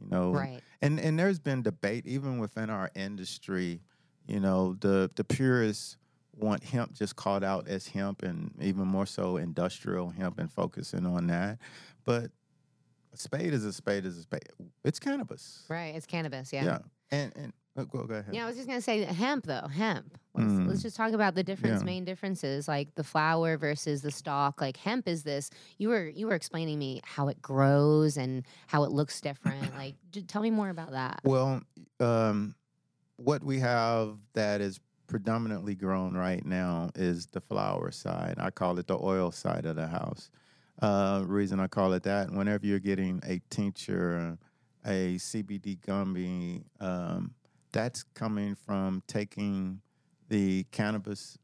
You 0.01 0.09
know, 0.09 0.33
right. 0.33 0.61
and 0.83 1.01
and 1.01 1.19
there's 1.19 1.39
been 1.39 1.63
debate 1.63 2.07
even 2.07 2.39
within 2.39 2.69
our 2.71 2.91
industry. 2.95 3.81
You 4.27 4.41
know, 4.41 4.75
the 4.75 5.11
the 5.15 5.25
purists 5.25 5.97
want 6.39 6.63
hemp 6.65 6.93
just 6.93 7.17
called 7.17 7.45
out 7.45 7.69
as 7.69 7.89
hemp, 7.89 8.23
and 8.23 8.53
even 8.61 8.87
more 8.87 9.07
so 9.07 9.37
industrial 9.37 10.11
hemp, 10.11 10.39
and 10.39 10.51
focusing 10.53 11.05
on 11.07 11.27
that. 11.29 11.59
But 12.05 12.31
a 13.13 13.17
spade 13.17 13.53
is 13.53 13.65
a 13.65 13.73
spade 13.73 14.05
is 14.07 14.19
a 14.19 14.23
spade. 14.23 14.43
It's 14.85 14.99
cannabis. 14.99 15.65
Right. 15.69 15.95
It's 15.95 16.07
cannabis. 16.07 16.53
Yeah. 16.53 16.65
Yeah. 16.65 16.79
And 17.11 17.33
and 17.37 17.53
uh, 17.77 17.85
go 17.85 18.05
go 18.05 18.15
ahead. 18.15 18.35
Yeah, 18.35 18.45
I 18.45 18.47
was 18.47 18.57
just 18.57 18.69
gonna 18.69 18.81
say 18.81 19.03
hemp 19.05 19.47
though. 19.47 19.67
Hemp. 19.69 20.19
Let's, 20.35 20.53
Mm. 20.53 20.69
let's 20.69 20.83
just 20.83 20.95
talk 20.97 21.13
about 21.13 21.35
the 21.35 21.43
difference, 21.43 21.81
Yeah. 21.81 21.87
main 21.87 22.05
differences, 22.05 22.69
like 22.69 22.95
the 22.95 23.03
flower 23.03 23.57
versus 23.57 24.03
the 24.03 24.11
stalk. 24.11 24.61
Like 24.61 24.77
hemp 24.77 25.09
is 25.09 25.23
this. 25.25 25.51
You 25.79 25.89
were 25.89 26.07
you 26.09 26.27
were 26.27 26.35
explaining 26.35 26.79
me 26.79 27.01
how 27.05 27.29
it 27.29 27.41
grows 27.43 28.17
and 28.17 28.45
how 28.67 28.85
it 28.85 28.91
looks 28.93 29.21
different. 29.21 29.75
like, 29.75 29.95
tell 30.29 30.43
me 30.43 30.51
more 30.51 30.69
about 30.71 30.91
that. 30.93 31.21
Well, 31.25 31.63
um, 31.99 32.55
what 33.17 33.43
we 33.43 33.59
have 33.59 34.17
that 34.35 34.61
is 34.61 34.79
predominantly 35.09 35.75
grown 35.75 36.15
right 36.15 36.45
now 36.45 36.91
is 36.95 37.27
the 37.27 37.41
flower 37.41 37.91
side. 37.91 38.37
I 38.39 38.51
call 38.51 38.79
it 38.79 38.87
the 38.87 38.99
oil 38.99 39.33
side 39.33 39.65
of 39.65 39.75
the 39.77 39.89
house. 39.89 40.31
Uh, 40.81 41.25
reason 41.27 41.59
I 41.59 41.67
call 41.67 41.95
it 41.95 42.05
that, 42.05 42.31
whenever 42.31 42.67
you're 42.67 42.79
getting 42.79 43.21
a 43.27 43.41
tincture, 43.51 44.39
a 44.85 45.17
CBD 45.17 45.85
gummy, 45.85 46.63
um, 46.79 47.35
that's 47.73 48.05
coming 48.15 48.55
from 48.55 49.03
taking 49.09 49.81
the 50.29 50.65
cannabis 50.71 51.39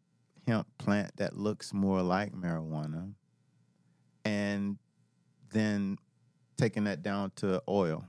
hemp 0.47 0.67
plant 0.79 1.17
that 1.17 1.37
looks 1.37 1.73
more 1.73 2.03
like 2.03 2.33
marijuana 2.33 3.13
and 4.25 4.79
then 5.53 5.97
taking 6.57 6.85
that 6.85 7.03
down 7.03 7.33
to 7.37 7.63
oil 7.69 8.05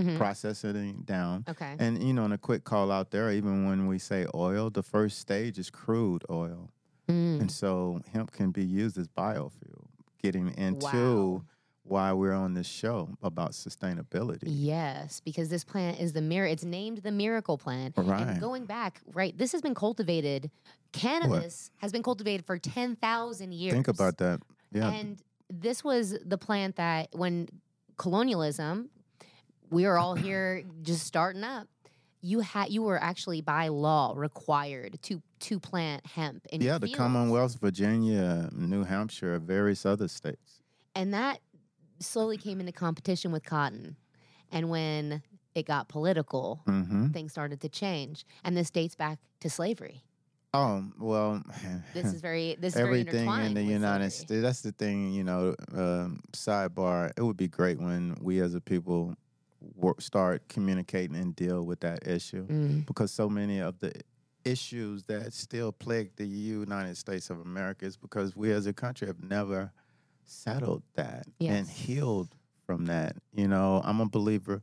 Mhm. 0.00 0.16
processing 0.16 0.76
it 0.76 1.06
down. 1.06 1.44
Okay. 1.48 1.76
And 1.78 2.02
you 2.02 2.12
know, 2.12 2.24
in 2.24 2.32
a 2.32 2.38
quick 2.38 2.64
call 2.64 2.90
out 2.90 3.10
there, 3.10 3.30
even 3.32 3.66
when 3.66 3.86
we 3.86 3.98
say 3.98 4.26
oil, 4.34 4.70
the 4.70 4.82
first 4.82 5.18
stage 5.18 5.58
is 5.58 5.70
crude 5.70 6.24
oil. 6.30 6.70
Mm. 7.08 7.40
And 7.40 7.50
so 7.52 8.00
hemp 8.12 8.30
can 8.32 8.50
be 8.52 8.64
used 8.64 8.96
as 8.98 9.08
biofuel, 9.08 9.86
getting 10.22 10.48
into 10.56 10.86
Wow. 10.86 11.44
why 11.82 12.12
we're 12.12 12.32
on 12.34 12.54
this 12.54 12.68
show 12.68 13.16
about 13.22 13.50
sustainability. 13.52 14.44
Yes, 14.46 15.20
because 15.24 15.48
this 15.48 15.64
plant 15.64 15.98
is 15.98 16.12
the 16.12 16.22
mirror. 16.22 16.46
It's 16.46 16.64
named 16.64 16.98
the 16.98 17.10
miracle 17.10 17.58
plant. 17.58 17.94
Right. 17.96 18.26
And 18.28 18.40
going 18.40 18.64
back, 18.66 19.00
right, 19.12 19.36
this 19.36 19.50
has 19.52 19.60
been 19.60 19.74
cultivated. 19.74 20.50
Cannabis 20.92 21.70
has 21.78 21.90
been 21.92 22.02
cultivated 22.02 22.44
for 22.46 22.58
ten 22.58 22.96
thousand 22.96 23.54
years. 23.54 23.72
Think 23.74 23.88
about 23.88 24.18
that. 24.18 24.40
Yeah. 24.72 24.90
And 24.90 25.20
this 25.48 25.82
was 25.82 26.16
the 26.24 26.38
plant 26.38 26.76
that 26.76 27.08
when 27.12 27.48
colonialism, 27.96 28.88
we 29.70 29.86
were 29.86 29.98
all 29.98 30.14
here 30.14 30.64
just 30.82 31.06
starting 31.06 31.44
up. 31.44 31.68
You 32.22 32.40
had 32.40 32.68
you 32.70 32.82
were 32.82 33.02
actually 33.02 33.40
by 33.40 33.68
law 33.68 34.12
required 34.14 34.98
to 35.02 35.22
to 35.40 35.58
plant 35.58 36.04
hemp 36.06 36.46
in 36.52 36.60
yeah, 36.60 36.76
the 36.78 36.86
fields. 36.86 36.98
Commonwealth, 36.98 37.56
Virginia, 37.60 38.50
New 38.52 38.84
Hampshire, 38.84 39.38
various 39.38 39.86
other 39.86 40.08
states. 40.08 40.60
and 40.94 41.14
that 41.14 41.40
slowly 42.00 42.36
came 42.36 42.60
into 42.60 42.72
competition 42.72 43.32
with 43.32 43.44
cotton. 43.44 43.96
And 44.52 44.68
when 44.68 45.22
it 45.54 45.64
got 45.66 45.88
political, 45.88 46.60
hmm 46.66 47.08
things 47.08 47.32
started 47.32 47.60
to 47.62 47.68
change, 47.68 48.24
and 48.44 48.56
this 48.56 48.70
dates 48.70 48.94
back 48.96 49.18
to 49.40 49.48
slavery. 49.48 50.04
Oh 50.52 50.84
well, 50.98 51.42
This 51.94 52.12
is 52.12 52.20
very 52.20 52.56
this 52.60 52.74
is 52.74 52.80
very 52.80 53.00
everything 53.00 53.22
intertwined 53.22 53.46
in 53.46 53.54
the 53.54 53.72
United. 53.72 54.10
States. 54.10 54.42
That's 54.42 54.60
the 54.60 54.72
thing, 54.72 55.12
you 55.14 55.24
know. 55.24 55.54
Um, 55.72 56.20
sidebar: 56.32 57.12
It 57.16 57.22
would 57.22 57.36
be 57.38 57.48
great 57.48 57.78
when 57.80 58.16
we, 58.20 58.40
as 58.40 58.54
a 58.54 58.60
people, 58.60 59.14
work, 59.76 60.00
start 60.00 60.48
communicating 60.48 61.16
and 61.16 61.34
deal 61.36 61.62
with 61.64 61.80
that 61.80 62.06
issue 62.06 62.46
Mm, 62.46 62.86
because 62.86 63.10
so 63.12 63.28
many 63.28 63.60
of 63.60 63.78
the 63.80 63.92
issues 64.44 65.02
that 65.04 65.32
still 65.34 65.70
plague 65.70 66.10
the 66.16 66.26
United 66.26 66.96
States 66.96 67.28
of 67.30 67.40
America 67.40 67.84
is 67.84 67.96
because 67.96 68.34
we 68.34 68.52
as 68.52 68.66
a 68.66 68.72
country 68.72 69.06
have 69.06 69.22
never 69.22 69.70
settled 70.24 70.82
that 70.94 71.26
and 71.52 71.68
healed 71.68 72.28
from 72.66 72.86
that. 72.86 73.16
You 73.34 73.48
know, 73.48 73.82
I'm 73.84 74.00
a 74.00 74.06
believer. 74.08 74.62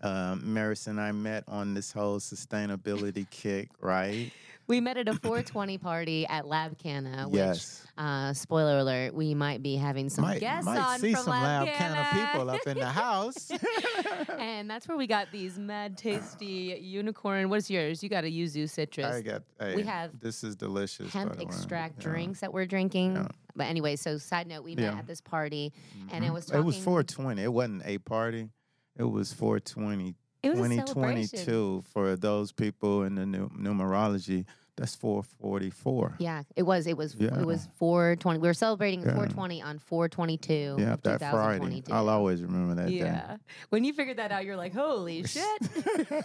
Um, 0.00 0.52
Maris 0.52 0.86
and 0.86 1.00
I 1.00 1.12
met 1.12 1.44
on 1.48 1.72
this 1.72 1.92
whole 1.92 2.18
sustainability 2.18 3.28
kick, 3.30 3.70
right? 3.80 4.30
We 4.66 4.80
met 4.80 4.96
at 4.96 5.08
a 5.08 5.14
420 5.22 5.78
party 5.78 6.26
at 6.26 6.46
Lab 6.46 6.78
Canna, 6.78 7.28
which, 7.28 7.36
yes. 7.38 7.86
uh, 7.98 8.32
spoiler 8.32 8.78
alert, 8.78 9.14
we 9.14 9.34
might 9.34 9.62
be 9.62 9.76
having 9.76 10.08
some 10.08 10.22
might 10.24 10.40
guests 10.40 10.64
might 10.64 10.78
on 10.78 10.98
see 10.98 11.12
from 11.12 11.24
some 11.24 11.30
Lab, 11.32 11.66
lab 11.66 11.98
of 11.98 12.28
people 12.32 12.50
up 12.50 12.66
in 12.66 12.78
the 12.78 12.86
house. 13.04 13.50
and 14.38 14.68
that's 14.70 14.88
where 14.88 14.96
we 14.96 15.06
got 15.06 15.30
these 15.32 15.58
mad 15.58 15.98
tasty 15.98 16.78
unicorn. 16.80 17.50
What's 17.50 17.68
yours? 17.70 18.02
You 18.02 18.08
got 18.08 18.24
a 18.24 18.28
yuzu 18.30 18.68
citrus. 18.68 19.06
I 19.14 19.20
got. 19.20 19.42
We 19.74 19.82
have 19.82 20.18
this 20.20 20.42
is 20.42 20.56
delicious. 20.56 21.12
hemp 21.12 21.40
extract 21.40 21.96
Yeah. 21.98 22.10
drinks 22.10 22.40
that 22.40 22.52
we're 22.52 22.66
drinking. 22.66 23.16
Yeah. 23.16 23.28
But 23.56 23.64
anyway, 23.64 23.96
so 23.96 24.18
side 24.18 24.46
note, 24.46 24.64
we 24.64 24.74
met 24.74 24.82
Yeah. 24.82 24.98
at 24.98 25.06
this 25.06 25.20
party 25.20 25.72
and 26.10 26.24
it 26.24 26.32
was 26.32 26.46
talking. 26.46 26.62
It 26.62 26.64
was 26.64 26.76
420. 26.76 27.42
It 27.42 27.52
wasn't 27.52 27.82
a 27.84 27.98
party. 27.98 28.48
It 28.96 29.04
was 29.04 29.32
420. 29.32 30.14
It 30.44 30.50
was 30.56 30.70
a 30.70 30.82
2022 30.82 31.84
for 31.92 32.16
those 32.16 32.52
people 32.52 33.02
in 33.04 33.14
the 33.16 33.22
numerology. 33.24 34.44
That's 34.76 34.96
444. 34.96 36.16
Yeah, 36.18 36.42
it 36.56 36.64
was. 36.64 36.88
It 36.88 36.96
was. 36.96 37.14
Yeah. 37.14 37.38
It 37.38 37.46
was 37.46 37.68
420. 37.78 38.40
We 38.40 38.48
were 38.48 38.54
celebrating 38.54 39.02
Yeah. 39.02 39.14
420 39.14 39.62
on 39.62 39.78
422 39.78 40.76
Yeah, 40.80 40.94
of 40.94 41.02
that 41.02 41.20
Friday. 41.20 41.84
I'll 41.92 42.08
always 42.08 42.42
remember 42.42 42.74
that 42.82 42.88
day. 42.88 42.96
Yeah. 42.96 43.36
When 43.68 43.84
you 43.84 43.92
figured 43.92 44.16
that 44.16 44.32
out, 44.32 44.44
you're 44.44 44.56
like, 44.56 44.74
holy 44.74 45.22
shit. 45.28 45.44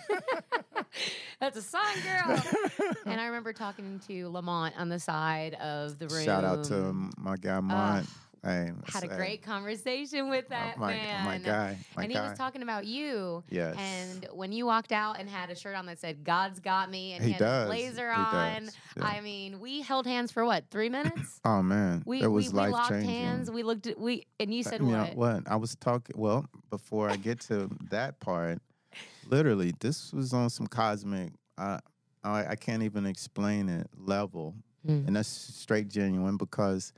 That's 1.39 1.57
a 1.57 1.61
song, 1.61 1.81
girl. 2.03 2.41
and 3.05 3.21
I 3.21 3.27
remember 3.27 3.53
talking 3.53 4.01
to 4.07 4.29
Lamont 4.29 4.73
on 4.79 4.89
the 4.89 4.99
side 4.99 5.53
of 5.55 5.99
the 5.99 6.07
room. 6.07 6.25
Shout 6.25 6.43
out 6.43 6.63
to 6.65 6.93
my 7.17 7.35
guy 7.37 7.59
Mont. 7.59 8.07
Hey, 8.43 8.71
Had 8.85 9.03
a 9.03 9.07
great 9.07 9.41
conversation 9.41 10.29
with 10.29 10.47
that 10.49 10.77
my, 10.77 10.93
man. 10.93 11.25
my 11.25 11.37
guy. 11.37 11.77
My 11.95 12.03
and 12.03 12.13
guy. 12.13 12.21
he 12.23 12.29
was 12.29 12.37
talking 12.37 12.61
about 12.63 12.85
you. 12.85 13.43
Yes. 13.49 13.75
And 13.77 14.27
when 14.33 14.51
you 14.51 14.65
walked 14.65 14.91
out 14.91 15.19
and 15.19 15.29
had 15.29 15.49
a 15.49 15.55
shirt 15.55 15.75
on 15.75 15.85
that 15.87 15.99
said 15.99 16.23
"God's 16.23 16.59
got 16.59 16.89
me" 16.89 17.13
and 17.13 17.21
he, 17.23 17.27
He 17.29 17.33
had 17.33 17.39
does. 17.39 17.61
his 17.63 17.69
blazer 17.93 18.13
He 18.13 18.19
on, 18.21 18.63
does. 18.65 18.77
Yeah. 18.97 19.05
I 19.05 19.21
mean, 19.21 19.59
we 19.59 19.81
held 19.81 20.05
hands 20.07 20.31
for 20.31 20.45
what? 20.45 20.65
Three 20.71 20.89
minutes? 20.89 21.39
oh 21.45 21.61
man, 21.61 22.03
We 22.05 22.21
it 22.21 22.27
was 22.27 22.53
we, 22.53 22.59
we 22.61 22.67
locked 22.69 22.89
changing. 22.89 23.09
hands. 23.09 23.51
We 23.51 23.63
looked 23.63 23.87
at 23.87 23.99
we 23.99 24.25
and 24.39 24.53
you 24.53 24.63
said 24.63 24.81
you 24.81 24.87
know 24.87 25.03
what? 25.13 25.15
what? 25.15 25.43
I 25.51 25.55
was 25.55 25.75
talking. 25.75 26.15
Well, 26.17 26.45
before 26.69 27.09
I 27.09 27.15
get 27.17 27.39
to 27.41 27.69
that 27.89 28.19
part, 28.19 28.59
literally, 29.27 29.73
this 29.79 30.11
was 30.13 30.33
on 30.33 30.49
some 30.49 30.67
cosmic. 30.67 31.33
I 31.57 31.79
I, 32.23 32.47
I 32.49 32.55
can't 32.55 32.83
even 32.83 33.05
explain 33.05 33.69
it 33.69 33.87
level, 33.97 34.55
Mm. 34.87 35.07
and 35.07 35.15
that's 35.17 35.27
straight 35.27 35.89
genuine 35.89 36.37
because 36.37 36.93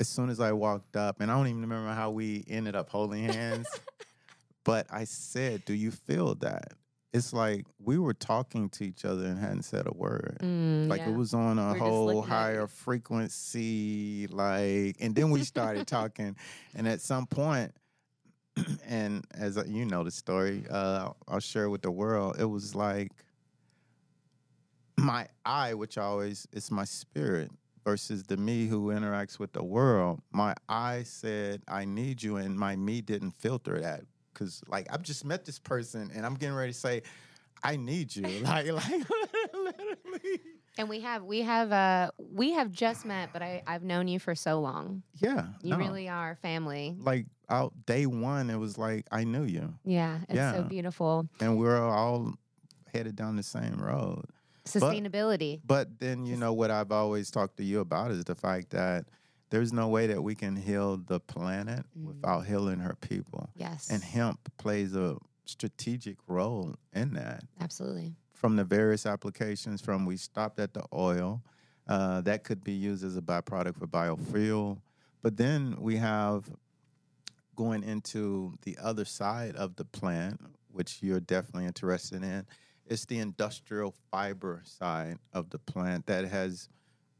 as 0.00 0.08
soon 0.08 0.30
as 0.30 0.40
I 0.40 0.52
walked 0.52 0.96
up, 0.96 1.20
and 1.20 1.30
I 1.30 1.36
don't 1.36 1.46
even 1.46 1.60
remember 1.60 1.92
how 1.92 2.10
we 2.10 2.44
ended 2.48 2.74
up 2.74 2.88
holding 2.88 3.24
hands, 3.24 3.68
but 4.64 4.86
I 4.90 5.04
said, 5.04 5.64
"Do 5.66 5.74
you 5.74 5.90
feel 5.92 6.34
that?" 6.36 6.72
It's 7.12 7.32
like 7.32 7.66
we 7.80 7.98
were 7.98 8.14
talking 8.14 8.68
to 8.70 8.84
each 8.84 9.04
other 9.04 9.24
and 9.26 9.36
hadn't 9.38 9.64
said 9.64 9.86
a 9.86 9.92
word. 9.92 10.38
Mm, 10.40 10.88
Like 10.88 11.00
yeah. 11.00 11.10
it 11.10 11.16
was 11.16 11.34
on 11.34 11.58
a 11.58 11.72
We're 11.72 11.78
whole 11.78 12.22
higher 12.22 12.66
frequency, 12.68 14.26
like, 14.28 14.96
and 15.00 15.14
then 15.14 15.30
we 15.30 15.42
started 15.42 15.86
talking, 15.98 16.36
and 16.74 16.88
at 16.88 17.00
some 17.00 17.26
point, 17.26 17.72
and 18.86 19.24
as 19.34 19.58
you 19.66 19.84
know 19.84 20.02
the 20.04 20.10
story, 20.10 20.64
uh, 20.70 21.10
I'll 21.28 21.40
share 21.40 21.68
with 21.68 21.82
the 21.82 21.90
world. 21.90 22.36
It 22.38 22.44
was 22.46 22.74
like 22.74 23.10
my 24.96 25.26
eye, 25.44 25.74
which 25.74 25.98
always 25.98 26.46
is 26.52 26.70
my 26.70 26.84
spirit, 26.84 27.50
versus 27.84 28.24
the 28.24 28.36
me 28.36 28.66
who 28.66 28.88
interacts 28.88 29.38
with 29.38 29.52
the 29.52 29.62
world. 29.64 30.20
My 30.32 30.54
I 30.68 31.02
said, 31.04 31.62
"I 31.68 31.84
need 31.84 32.22
you," 32.22 32.36
and 32.36 32.58
my 32.58 32.76
me 32.76 33.00
didn't 33.00 33.32
filter 33.32 33.80
that 33.80 34.02
because, 34.32 34.62
like, 34.68 34.86
I've 34.90 35.02
just 35.02 35.24
met 35.24 35.44
this 35.44 35.58
person, 35.58 36.10
and 36.14 36.24
I'm 36.24 36.34
getting 36.34 36.54
ready 36.54 36.72
to 36.72 36.78
say, 36.78 37.02
"I 37.62 37.76
need 37.76 38.14
you," 38.14 38.22
like, 38.40 38.66
like 38.70 38.90
literally. 39.54 40.40
And 40.78 40.88
we 40.88 41.00
have 41.00 41.24
we 41.24 41.42
have 41.42 41.72
uh 41.72 42.10
we 42.18 42.52
have 42.52 42.70
just 42.70 43.04
met, 43.04 43.30
but 43.32 43.42
I 43.42 43.62
I've 43.66 43.82
known 43.82 44.08
you 44.08 44.18
for 44.18 44.34
so 44.34 44.60
long. 44.60 45.02
Yeah, 45.20 45.48
You 45.62 45.70
no. 45.72 45.78
really 45.78 46.08
are 46.08 46.36
family. 46.36 46.96
like 46.98 47.26
out 47.48 47.72
day 47.86 48.06
one. 48.06 48.48
It 48.50 48.56
was 48.56 48.78
like 48.78 49.06
I 49.10 49.24
knew 49.24 49.44
you, 49.44 49.74
Yeah, 49.84 50.20
it's 50.28 50.56
so 50.56 50.62
beautiful. 50.62 51.28
and 51.40 51.58
we 51.58 51.66
are 51.66 51.82
all 51.88 52.34
headed 52.94 53.16
down 53.16 53.36
the 53.36 53.42
same 53.42 53.76
road. 53.80 54.24
Sustainability. 54.72 55.60
But 55.66 55.98
then 55.98 56.26
you 56.26 56.36
know 56.36 56.52
what 56.52 56.70
I've 56.70 56.92
always 56.92 57.30
talked 57.30 57.56
to 57.58 57.64
you 57.64 57.80
about 57.80 58.10
is 58.10 58.24
the 58.24 58.34
fact 58.34 58.70
that 58.70 59.06
there's 59.50 59.72
no 59.72 59.88
way 59.88 60.06
that 60.06 60.22
we 60.22 60.34
can 60.34 60.54
heal 60.56 60.96
the 60.96 61.18
planet 61.20 61.84
Mm. 61.98 62.04
without 62.04 62.46
healing 62.46 62.78
her 62.80 62.94
people, 63.00 63.50
yes. 63.56 63.90
and 63.90 64.02
hemp 64.02 64.38
plays 64.58 64.94
a 64.94 65.16
strategic 65.44 66.16
role 66.28 66.76
in 66.92 67.14
that. 67.14 67.42
absolutely. 67.60 68.14
From 68.32 68.56
the 68.56 68.64
various 68.64 69.04
applications, 69.06 69.80
from 69.82 70.06
we 70.06 70.16
stopped 70.16 70.58
at 70.60 70.72
the 70.72 70.84
oil, 70.94 71.42
uh, 71.88 72.20
that 72.22 72.44
could 72.44 72.62
be 72.62 72.72
used 72.72 73.04
as 73.04 73.16
a 73.16 73.20
byproduct 73.20 73.76
for 73.76 73.86
biofuel. 73.86 74.80
But 75.22 75.36
then 75.36 75.76
we 75.80 75.96
have 75.96 76.48
going 77.56 77.82
into 77.82 78.54
the 78.62 78.78
other 78.80 79.04
side 79.04 79.56
of 79.56 79.76
the 79.76 79.84
plant, 79.84 80.40
which 80.72 81.02
you're 81.02 81.20
definitely 81.20 81.66
interested 81.66 82.22
in. 82.22 82.46
It's 82.90 83.06
the 83.06 83.20
industrial 83.20 83.94
fiber 84.10 84.62
side 84.64 85.18
of 85.32 85.50
the 85.50 85.60
plant 85.60 86.06
that 86.06 86.24
has, 86.24 86.68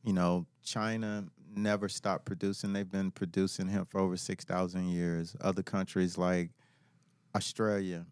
you 0.03 0.13
know, 0.13 0.47
China 0.65 1.27
never 1.55 1.89
stopped 1.89 2.25
producing. 2.25 2.73
They've 2.73 2.91
been 2.91 3.13
producing 3.13 3.69
hemp 3.69 3.89
for 3.89 4.01
over 4.01 4.17
6,000 4.17 4.89
years. 4.89 5.37
Other 5.41 5.63
countries 5.63 6.19
like 6.19 6.51
Australia, 7.37 8.05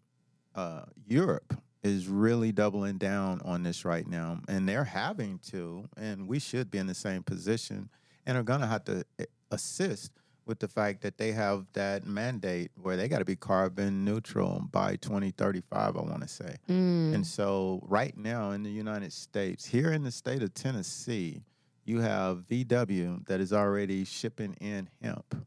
uh, 0.55 0.83
Europe 1.05 1.61
is 1.83 2.07
really 2.07 2.53
doubling 2.53 2.97
down 2.97 3.41
on 3.43 3.63
this 3.63 3.83
right 3.83 4.07
now, 4.07 4.39
and 4.47 4.67
they're 4.67 4.83
having 4.85 5.39
to, 5.39 5.85
and 5.97 6.27
we 6.27 6.39
should 6.39 6.71
be 6.71 6.77
in 6.77 6.87
the 6.87 6.95
same 6.95 7.23
position, 7.23 7.89
and 8.25 8.37
are 8.37 8.43
going 8.43 8.61
to 8.61 8.67
have 8.67 8.85
to 8.85 9.03
eh, 9.19 9.25
assist 9.51 10.18
with 10.49 10.57
the 10.57 10.67
fact 10.67 11.01
that 11.01 11.19
they 11.19 11.31
have 11.31 11.67
that 11.73 12.07
mandate 12.07 12.71
where 12.81 12.97
they 12.97 13.07
got 13.07 13.19
to 13.19 13.25
be 13.25 13.35
carbon 13.35 14.03
neutral 14.03 14.67
by 14.71 14.95
2035, 14.95 15.95
I 15.95 16.01
want 16.01 16.23
to 16.23 16.27
say. 16.27 16.55
Mm. 16.67 17.13
And 17.13 17.25
so, 17.25 17.79
right 17.87 18.17
now 18.17 18.49
in 18.51 18.63
the 18.63 18.71
United 18.71 19.13
States, 19.13 19.63
here 19.63 19.93
in 19.93 20.01
the 20.03 20.09
state 20.11 20.41
of 20.41 20.51
Tennessee, 20.55 21.43
you 21.85 21.99
have 21.99 22.47
VW 22.49 23.27
that 23.27 23.39
is 23.39 23.53
already 23.53 24.03
shipping 24.03 24.55
in 24.59 24.89
hemp. 25.03 25.45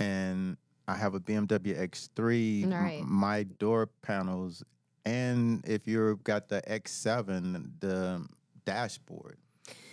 And 0.00 0.56
I 0.88 0.96
have 0.96 1.14
a 1.14 1.20
BMW 1.20 1.78
X3, 1.88 2.72
m- 2.72 3.08
my 3.08 3.44
door 3.44 3.88
panels, 4.02 4.64
and 5.04 5.64
if 5.64 5.86
you've 5.86 6.24
got 6.24 6.48
the 6.48 6.60
X7, 6.62 7.70
the 7.78 8.26
dashboard 8.64 9.38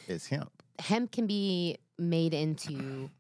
is 0.08 0.26
hemp. 0.26 0.52
hemp 0.80 1.12
can 1.12 1.28
be 1.28 1.78
made 2.00 2.34
into 2.34 3.12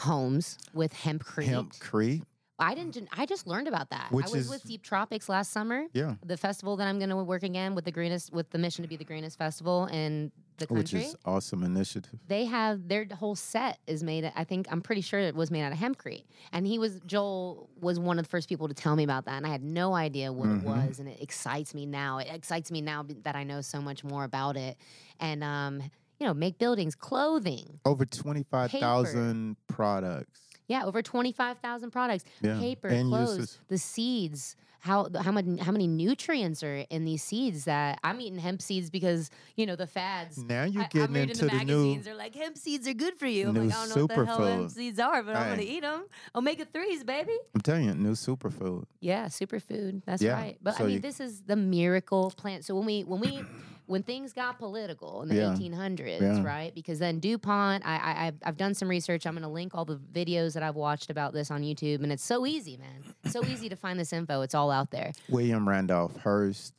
homes 0.00 0.58
with 0.72 0.92
hempcrete. 0.94 1.48
Hempcrete, 1.48 2.22
I 2.58 2.74
didn't. 2.74 3.08
I 3.16 3.26
just 3.26 3.46
learned 3.46 3.68
about 3.68 3.90
that. 3.90 4.10
Which 4.10 4.26
I 4.26 4.30
was 4.30 4.40
is- 4.46 4.50
with 4.50 4.64
Deep 4.64 4.82
Tropics 4.82 5.28
last 5.28 5.52
summer. 5.52 5.84
yeah, 5.92 6.14
The 6.24 6.36
festival 6.36 6.76
that 6.76 6.88
I'm 6.88 6.98
going 6.98 7.10
to 7.10 7.16
work 7.16 7.42
again 7.42 7.74
with 7.74 7.84
the 7.84 7.92
greenest, 7.92 8.32
with 8.32 8.50
the 8.50 8.58
mission 8.58 8.82
to 8.82 8.88
be 8.88 8.96
the 8.96 9.04
greenest 9.04 9.38
festival 9.38 9.86
in 9.86 10.32
the 10.58 10.66
country. 10.66 10.80
which 10.80 10.92
is 10.94 11.16
awesome 11.24 11.62
initiative. 11.62 12.18
they 12.26 12.44
have 12.46 12.88
their 12.88 13.06
whole 13.16 13.36
set 13.36 13.78
is 13.86 14.02
made. 14.02 14.32
I 14.34 14.42
think 14.42 14.66
I'm 14.72 14.80
pretty 14.82 15.02
sure 15.02 15.20
it 15.20 15.36
was 15.36 15.52
made 15.52 15.62
out 15.62 15.70
of 15.70 15.78
hempcrete. 15.78 16.24
And 16.52 16.66
he 16.66 16.80
was 16.80 16.98
Joel 17.06 17.70
was 17.80 18.00
one 18.00 18.18
of 18.18 18.24
the 18.24 18.28
first 18.28 18.48
people 18.48 18.66
to 18.66 18.74
tell 18.74 18.96
me 18.96 19.04
about 19.04 19.24
that, 19.26 19.34
and 19.36 19.46
I 19.46 19.50
had 19.50 19.62
no 19.62 19.94
idea 19.94 20.32
what 20.32 20.48
Mhm. 20.48 20.58
it 20.58 20.64
was. 20.64 20.98
And 20.98 21.08
it 21.08 21.22
excites 21.22 21.74
me 21.74 21.86
now. 21.86 22.18
It 22.18 22.26
excites 22.28 22.72
me 22.72 22.80
now 22.80 23.04
that 23.22 23.36
I 23.36 23.44
know 23.44 23.60
so 23.60 23.80
much 23.80 24.02
more 24.02 24.24
about 24.24 24.56
it. 24.56 24.76
And 25.20 25.44
um, 25.44 25.80
you 26.18 26.26
know, 26.26 26.34
make 26.34 26.58
buildings, 26.58 26.94
clothing. 26.94 27.80
Over 27.84 28.04
25,000 28.04 29.56
products. 29.68 30.40
Yeah, 30.68 30.84
over 30.84 31.00
twenty 31.00 31.32
five 31.32 31.58
thousand 31.60 31.92
products. 31.92 32.24
Yeah. 32.42 32.58
Paper, 32.58 32.88
and 32.88 33.08
clothes, 33.08 33.38
uses. 33.38 33.58
the 33.68 33.78
seeds. 33.78 34.54
How 34.80 35.08
how 35.18 35.32
many 35.32 35.56
how 35.58 35.72
many 35.72 35.86
nutrients 35.88 36.62
are 36.62 36.84
in 36.90 37.06
these 37.06 37.22
seeds? 37.22 37.64
That 37.64 37.98
I'm 38.04 38.20
eating 38.20 38.38
hemp 38.38 38.60
seeds 38.60 38.90
because 38.90 39.30
you 39.56 39.64
know 39.64 39.76
the 39.76 39.86
fads. 39.86 40.36
Now 40.36 40.64
you're 40.64 40.82
I, 40.84 40.88
getting 40.88 41.14
reading 41.14 41.30
into 41.30 41.46
the 41.46 41.50
the 41.52 41.64
new 41.64 41.76
magazines. 41.78 42.04
They're 42.04 42.14
like 42.14 42.34
hemp 42.34 42.58
seeds 42.58 42.86
are 42.86 42.92
good 42.92 43.14
for 43.14 43.26
you. 43.26 43.48
I'm 43.48 43.54
new 43.54 43.62
like, 43.64 43.74
I 43.76 43.86
don't 43.86 43.96
know 43.96 44.02
what 44.02 44.14
the 44.14 44.26
hell 44.26 44.46
hemp 44.46 44.70
seeds 44.70 44.98
are, 45.00 45.22
but 45.22 45.34
I'm 45.36 45.48
gonna 45.48 45.62
eat 45.62 45.80
them. 45.80 46.04
Omega 46.34 46.66
threes, 46.66 47.02
baby. 47.02 47.36
I'm 47.54 47.62
telling 47.62 47.84
you, 47.86 47.94
new 47.94 48.12
superfood. 48.12 48.84
Yeah, 49.00 49.24
superfood. 49.26 50.02
That's 50.04 50.20
Yeah, 50.22 50.34
right. 50.34 50.58
But 50.62 50.76
so 50.76 50.84
I 50.84 50.86
mean, 50.86 50.96
you- 50.96 51.00
this 51.00 51.18
is 51.18 51.40
the 51.46 51.56
miracle 51.56 52.30
plant. 52.36 52.66
So 52.66 52.74
when 52.76 52.84
we 52.84 53.04
when 53.04 53.20
we 53.20 53.42
when 53.88 54.02
things 54.02 54.32
got 54.32 54.58
political 54.58 55.22
in 55.22 55.28
the 55.28 55.34
Yeah. 55.34 55.54
1800s, 55.54 56.20
Yeah. 56.20 56.42
right? 56.44 56.74
Because 56.74 56.98
then 56.98 57.18
DuPont, 57.20 57.84
I, 57.86 57.96
I 57.96 58.26
I've, 58.28 58.34
I've 58.44 58.56
done 58.56 58.74
some 58.74 58.88
research. 58.88 59.26
I'm 59.26 59.32
going 59.34 59.42
to 59.42 59.48
link 59.48 59.74
all 59.74 59.84
the 59.84 59.96
videos 59.96 60.54
that 60.54 60.62
I've 60.62 60.76
watched 60.76 61.10
about 61.10 61.32
this 61.32 61.50
on 61.50 61.62
YouTube, 61.62 62.02
and 62.02 62.12
it's 62.12 62.24
so 62.24 62.46
easy, 62.46 62.76
man. 62.76 63.14
so 63.30 63.44
easy 63.44 63.68
to 63.68 63.76
find 63.76 63.98
this 63.98 64.12
info. 64.12 64.42
It's 64.42 64.54
all 64.54 64.70
out 64.70 64.90
there. 64.90 65.12
William 65.28 65.68
Randolph 65.68 66.16
Hearst, 66.22 66.74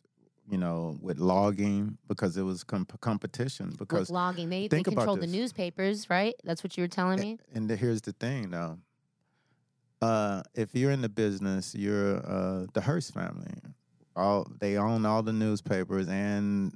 you 0.49 0.57
know, 0.57 0.97
with 1.01 1.19
logging 1.19 1.97
because 2.07 2.37
it 2.37 2.43
was 2.43 2.63
comp- 2.63 2.99
competition. 3.01 3.69
With 3.71 3.79
Because 3.79 4.09
logging, 4.09 4.49
they, 4.49 4.67
they 4.67 4.83
controlled 4.83 5.21
the 5.21 5.27
newspapers, 5.27 6.09
right? 6.09 6.35
That's 6.43 6.63
what 6.63 6.77
you 6.77 6.83
were 6.83 6.87
telling 6.87 7.19
me. 7.19 7.37
and 7.53 7.69
the, 7.69 7.75
here's 7.75 8.01
the 8.01 8.13
thing, 8.13 8.51
though. 8.51 8.77
Uh, 10.01 10.41
if 10.55 10.73
you're 10.75 10.91
in 10.91 11.01
the 11.01 11.09
business, 11.09 11.75
you're 11.75 12.17
uh, 12.25 12.65
the 12.73 12.81
Hearst 12.81 13.13
family. 13.13 13.51
All 14.15 14.47
they 14.59 14.77
own 14.77 15.05
all 15.05 15.23
the 15.23 15.33
newspapers 15.33 16.07
and 16.07 16.73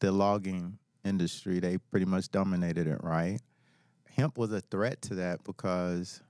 the 0.00 0.12
logging 0.12 0.78
industry. 1.04 1.60
They 1.60 1.78
pretty 1.78 2.06
much 2.06 2.30
dominated 2.30 2.86
it, 2.86 3.02
right? 3.02 3.40
Hemp 4.16 4.36
was 4.36 4.52
a 4.52 4.60
threat 4.60 5.00
to 5.02 5.14
that 5.16 5.44
because 5.44 6.22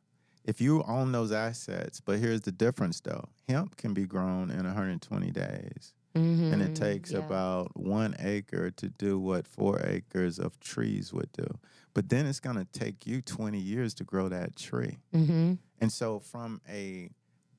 if 0.44 0.60
you 0.60 0.82
own 0.84 1.12
those 1.12 1.32
assets, 1.32 2.00
but 2.00 2.18
here's 2.18 2.42
the 2.42 2.52
difference, 2.52 3.00
though: 3.00 3.28
hemp 3.48 3.76
can 3.76 3.94
be 3.94 4.06
grown 4.06 4.50
in 4.50 4.64
120 4.64 5.30
days 5.30 5.94
and 6.14 6.60
Mhm, 6.62 6.66
it 6.66 6.74
takes 6.74 7.12
yeah. 7.12 7.18
about 7.18 7.76
one 7.76 8.14
acre 8.18 8.70
to 8.72 8.88
do 8.90 9.18
what 9.18 9.46
four 9.46 9.80
acres 9.86 10.38
of 10.38 10.58
trees 10.60 11.12
would 11.12 11.30
do. 11.32 11.46
But 11.94 12.08
then 12.08 12.26
it's 12.26 12.40
going 12.40 12.56
to 12.56 12.64
take 12.66 13.06
you 13.06 13.22
20 13.22 13.58
years 13.60 13.94
to 13.94 14.04
grow 14.04 14.28
that 14.28 14.56
tree. 14.56 14.98
Mhm. 15.14 15.58
And 15.80 15.92
so, 15.92 16.18
from 16.20 16.60
a 16.68 17.10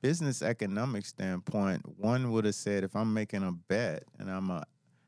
business 0.02 0.42
economic 0.42 1.06
standpoint, 1.06 1.98
one 1.98 2.32
would 2.32 2.46
have 2.46 2.56
said 2.56 2.84
if 2.84 2.96
I'm 2.96 3.14
making 3.14 3.44
a 3.44 3.52
bet 3.52 4.04
and 4.20 4.30
I'm 4.30 4.50
a 4.50 4.64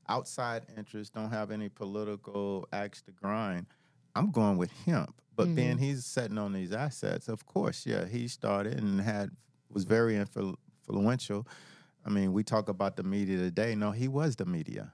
outside 0.09 0.65
interest, 0.77 1.13
don't 1.13 1.29
have 1.29 1.51
any 1.51 1.69
political 1.69 2.67
axe 2.71 3.01
to 3.03 3.11
grind, 3.11 3.67
I'm 4.15 4.31
going 4.31 4.57
with 4.57 4.71
hemp. 4.85 5.15
But 5.35 5.55
being 5.55 5.71
mm-hmm. 5.71 5.83
he's 5.83 6.05
sitting 6.05 6.37
on 6.37 6.53
these 6.53 6.71
assets, 6.71 7.27
of 7.27 7.45
course, 7.45 7.85
yeah, 7.85 8.05
he 8.05 8.27
started 8.27 8.77
and 8.77 9.01
had 9.01 9.31
was 9.69 9.83
very 9.83 10.13
influ- 10.13 10.55
influential. 10.87 11.47
I 12.05 12.09
mean, 12.09 12.33
we 12.33 12.43
talk 12.43 12.69
about 12.69 12.97
the 12.97 13.03
media 13.03 13.37
today. 13.37 13.73
No, 13.73 13.91
he 13.91 14.07
was 14.07 14.35
the 14.35 14.45
media. 14.45 14.93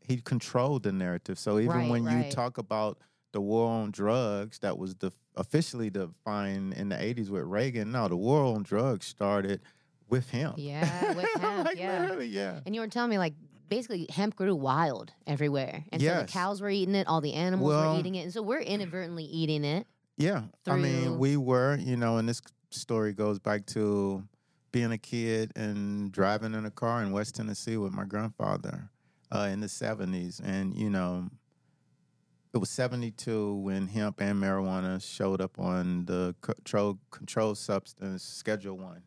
He 0.00 0.18
controlled 0.18 0.84
the 0.84 0.92
narrative. 0.92 1.38
So 1.38 1.58
even 1.58 1.70
Right, 1.70 1.90
when 1.90 2.04
right. 2.04 2.26
you 2.26 2.32
talk 2.32 2.56
about 2.56 2.98
the 3.32 3.42
war 3.42 3.68
on 3.68 3.90
drugs 3.90 4.58
that 4.60 4.78
was 4.78 4.94
the 4.94 5.12
officially 5.36 5.90
defined 5.90 6.72
in 6.72 6.88
the 6.88 6.96
80s 6.96 7.28
with 7.28 7.42
Reagan, 7.42 7.92
no, 7.92 8.08
the 8.08 8.16
war 8.16 8.54
on 8.54 8.62
drugs 8.62 9.04
started 9.06 9.60
with 10.08 10.30
him. 10.30 10.54
Yeah, 10.56 11.12
with 11.12 11.28
hemp, 11.40 11.66
like 11.66 11.78
yeah. 11.78 12.18
yeah. 12.20 12.60
And 12.64 12.74
you 12.74 12.80
were 12.80 12.88
telling 12.88 13.10
me 13.10 13.18
like 13.18 13.34
basically 13.68 14.06
hemp 14.10 14.36
grew 14.36 14.54
wild 14.54 15.12
everywhere, 15.26 15.84
and 15.92 16.00
so 16.00 16.06
Yes. 16.06 16.26
the 16.26 16.32
cows 16.32 16.60
were 16.60 16.70
eating 16.70 16.94
it, 16.94 17.06
all 17.06 17.20
the 17.20 17.34
animals 17.34 17.68
Well- 17.68 17.94
were 17.94 18.00
eating 18.00 18.14
it, 18.14 18.22
and 18.22 18.32
so 18.32 18.42
we're 18.42 18.60
inadvertently 18.60 19.24
eating 19.24 19.64
it. 19.64 19.86
Yeah. 20.16 20.44
I 20.66 20.76
mean, 20.76 21.18
we 21.18 21.36
were, 21.36 21.76
you 21.76 21.96
know, 21.96 22.16
and 22.18 22.28
this 22.28 22.40
story 22.70 23.12
goes 23.12 23.38
back 23.38 23.66
to 23.66 24.24
being 24.72 24.90
a 24.92 24.98
kid 24.98 25.52
and 25.56 26.10
driving 26.12 26.54
in 26.54 26.66
a 26.66 26.70
car 26.70 27.02
in 27.02 27.12
West 27.12 27.36
Tennessee 27.36 27.76
with 27.76 27.92
my 27.92 28.04
grandfather 28.04 28.90
uh, 29.30 29.48
in 29.50 29.60
the 29.60 29.68
70s. 29.68 30.40
And, 30.40 30.74
you 30.74 30.90
know, 30.90 31.28
it 32.52 32.58
was 32.58 32.68
72 32.70 33.54
when 33.56 33.86
hemp 33.88 34.20
and 34.20 34.42
marijuana 34.42 35.02
showed 35.02 35.40
up 35.40 35.58
on 35.58 36.06
the 36.06 36.34
control, 36.40 36.98
controlled 37.10 37.58
substance 37.58 38.22
Schedule 38.24 38.76
1 38.76 39.02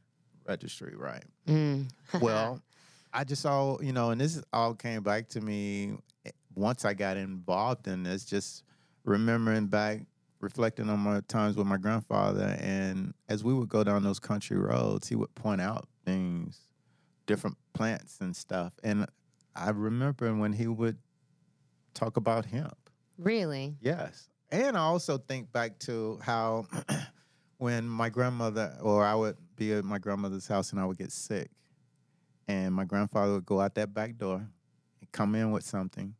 registry, 0.47 0.95
right? 0.95 1.23
Mm. 1.47 1.89
well, 2.21 2.61
I 3.13 3.23
just 3.23 3.41
saw, 3.41 3.79
you 3.81 3.93
know, 3.93 4.11
and 4.11 4.21
this 4.21 4.41
all 4.53 4.73
came 4.73 5.03
back 5.03 5.27
to 5.29 5.41
me 5.41 5.93
eh, 6.25 6.31
once 6.55 6.85
I 6.85 6.93
got 6.93 7.17
involved 7.17 7.87
in 7.87 8.03
this, 8.03 8.25
just 8.25 8.63
remembering 9.03 9.67
back, 9.67 10.01
reflecting 10.39 10.89
on 10.89 10.99
my 10.99 11.21
times 11.27 11.55
with 11.57 11.67
my 11.67 11.77
grandfather. 11.77 12.57
And 12.59 13.13
as 13.29 13.43
we 13.43 13.53
would 13.53 13.69
go 13.69 13.83
down 13.83 14.03
those 14.03 14.19
country 14.19 14.57
roads, 14.57 15.07
he 15.07 15.15
would 15.15 15.33
point 15.35 15.61
out 15.61 15.87
things, 16.05 16.59
different 17.25 17.57
plants 17.73 18.17
and 18.21 18.35
stuff. 18.35 18.73
And 18.83 19.05
I 19.55 19.69
remember 19.71 20.33
when 20.33 20.53
he 20.53 20.67
would 20.67 20.97
talk 21.93 22.17
about 22.17 22.45
hemp. 22.45 22.77
really? 23.17 23.75
Yes. 23.81 24.29
And 24.51 24.75
I 24.75 24.81
also 24.81 25.17
think 25.17 25.51
back 25.53 25.79
to 25.79 26.19
how 26.21 26.65
when 27.57 27.87
my 27.87 28.09
grandmother, 28.09 28.77
or 28.81 29.05
I 29.05 29.15
would 29.15 29.37
be 29.55 29.71
at 29.73 29.85
my 29.85 29.97
grandmother's 29.97 30.47
house 30.47 30.71
and 30.71 30.79
I 30.79 30.85
would 30.85 30.97
get 30.97 31.11
sick, 31.11 31.49
and 32.47 32.73
my 32.73 32.85
grandfather 32.85 33.33
would 33.33 33.45
go 33.45 33.59
out 33.61 33.75
that 33.75 33.93
back 33.93 34.17
door 34.17 34.37
and 34.99 35.11
come 35.11 35.35
in 35.35 35.51
with 35.51 35.63
something, 35.63 36.15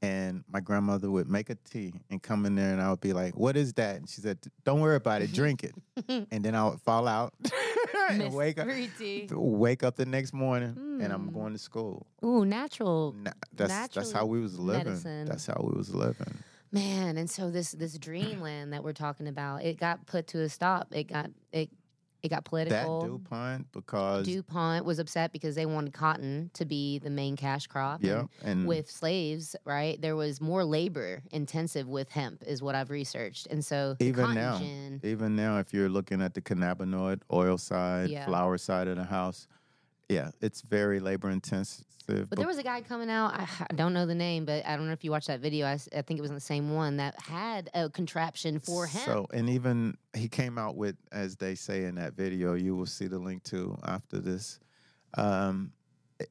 and 0.00 0.42
my 0.48 0.60
grandmother 0.60 1.10
would 1.10 1.28
make 1.28 1.48
a 1.50 1.54
tea 1.54 1.92
and 2.10 2.20
come 2.22 2.44
in 2.44 2.56
there, 2.56 2.72
and 2.72 2.82
I 2.82 2.90
would 2.90 3.00
be 3.00 3.12
like, 3.12 3.36
What 3.36 3.56
is 3.56 3.72
that? 3.74 3.96
And 3.96 4.08
she 4.08 4.20
said, 4.20 4.38
Don't 4.64 4.80
worry 4.80 4.96
about 4.96 5.22
it, 5.22 5.32
drink 5.32 5.62
it. 5.64 5.74
and 6.30 6.44
then 6.44 6.54
I 6.54 6.68
would 6.68 6.80
fall 6.80 7.06
out 7.06 7.34
and 8.10 8.34
wake 8.34 8.58
up. 8.58 8.66
Wake 9.30 9.82
up 9.84 9.96
the 9.96 10.06
next 10.06 10.32
morning, 10.32 10.76
and 11.00 11.12
I'm 11.12 11.30
Mm. 11.30 11.34
going 11.34 11.52
to 11.52 11.58
school. 11.58 12.06
Ooh, 12.24 12.44
natural 12.44 13.14
Na- 13.16 13.30
That's 13.54 13.88
that's 13.94 14.12
how 14.12 14.26
we 14.26 14.40
was 14.40 14.58
living. 14.58 14.84
medicine. 14.92 15.26
That's 15.26 15.46
how 15.46 15.60
we 15.62 15.76
was 15.76 15.94
living. 15.94 16.38
man. 16.72 17.16
And 17.16 17.30
so 17.30 17.50
this 17.50 17.72
this 17.72 17.96
dreamland 17.98 18.72
that 18.72 18.82
we're 18.82 18.92
talking 18.92 19.28
about, 19.28 19.62
it 19.62 19.78
got 19.78 20.06
put 20.06 20.26
to 20.28 20.40
a 20.40 20.48
stop. 20.48 20.88
It 20.92 21.04
got 21.04 21.30
it 21.52 21.70
it 22.22 22.28
got 22.28 22.44
That 22.44 22.44
political. 22.44 23.18
DuPont 23.18 23.72
because 23.72 24.26
DuPont 24.26 24.84
was 24.84 24.98
upset 24.98 25.32
because 25.32 25.54
they 25.54 25.66
wanted 25.66 25.92
cotton 25.92 26.50
to 26.54 26.64
be 26.64 26.98
the 27.00 27.10
main 27.10 27.36
cash 27.36 27.66
crop. 27.66 28.00
yeah, 28.02 28.24
and 28.44 28.66
with 28.66 28.90
slaves, 28.90 29.56
right? 29.64 30.00
There 30.00 30.14
was 30.16 30.40
more 30.40 30.64
labor 30.64 31.22
intensive 31.32 31.88
with 31.88 32.08
hemp, 32.10 32.42
is 32.46 32.62
what 32.62 32.74
I've 32.74 32.90
researched, 32.90 33.48
and 33.48 33.64
so 33.64 33.96
Even 33.98 34.34
now, 34.34 34.58
gin- 34.58 35.00
even 35.02 35.34
now, 35.34 35.58
if 35.58 35.72
you're 35.74 35.88
looking 35.88 36.22
at 36.22 36.34
the 36.34 36.40
cannabinoid 36.40 37.22
oil 37.32 37.58
side, 37.58 38.10
Yeah. 38.10 38.24
flower 38.26 38.56
side 38.58 38.86
of 38.88 38.96
the 38.96 39.04
house, 39.04 39.48
yeah, 40.12 40.30
it's 40.40 40.60
very 40.60 41.00
labor 41.00 41.30
intensive. 41.30 41.84
But 42.06 42.36
there 42.36 42.46
was 42.46 42.58
a 42.58 42.62
guy 42.62 42.80
coming 42.80 43.10
out. 43.10 43.32
I, 43.34 43.48
I 43.70 43.74
don't 43.74 43.92
know 43.92 44.06
the 44.06 44.14
name, 44.14 44.44
but 44.44 44.66
I 44.66 44.76
don't 44.76 44.86
know 44.86 44.92
if 44.92 45.04
you 45.04 45.10
watched 45.10 45.28
that 45.28 45.40
video. 45.40 45.66
I 45.66 45.76
think 45.76 46.18
it 46.18 46.20
was 46.20 46.30
the 46.30 46.40
same 46.40 46.74
one 46.74 46.96
that 46.98 47.20
had 47.20 47.70
a 47.74 47.88
contraption 47.88 48.58
for 48.58 48.86
him. 48.86 49.02
So, 49.04 49.26
and 49.32 49.48
even 49.48 49.96
he 50.14 50.28
came 50.28 50.58
out 50.58 50.76
with, 50.76 50.96
as 51.10 51.36
they 51.36 51.54
say 51.54 51.84
in 51.84 51.94
that 51.96 52.14
video, 52.14 52.54
you 52.54 52.76
will 52.76 52.86
see 52.86 53.06
the 53.06 53.18
link 53.18 53.42
to 53.44 53.78
after 53.84 54.18
this. 54.18 54.58
Um, 55.14 55.72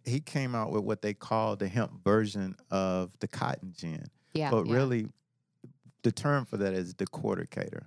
he 0.06 0.20
came 0.20 0.56
out 0.56 0.72
with 0.72 0.84
what 0.84 1.02
they 1.02 1.14
call 1.14 1.56
the 1.56 1.68
hemp 1.68 2.04
version 2.04 2.56
of 2.70 3.12
the 3.20 3.28
cotton 3.28 3.74
gin. 3.76 4.06
yeah, 4.34 4.50
but 4.50 4.66
yeah. 4.66 4.74
really, 4.74 5.08
the 6.04 6.12
term 6.12 6.46
for 6.46 6.58
that 6.58 6.74
is 6.74 6.94
the 6.94 7.06
decorticator. 7.06 7.86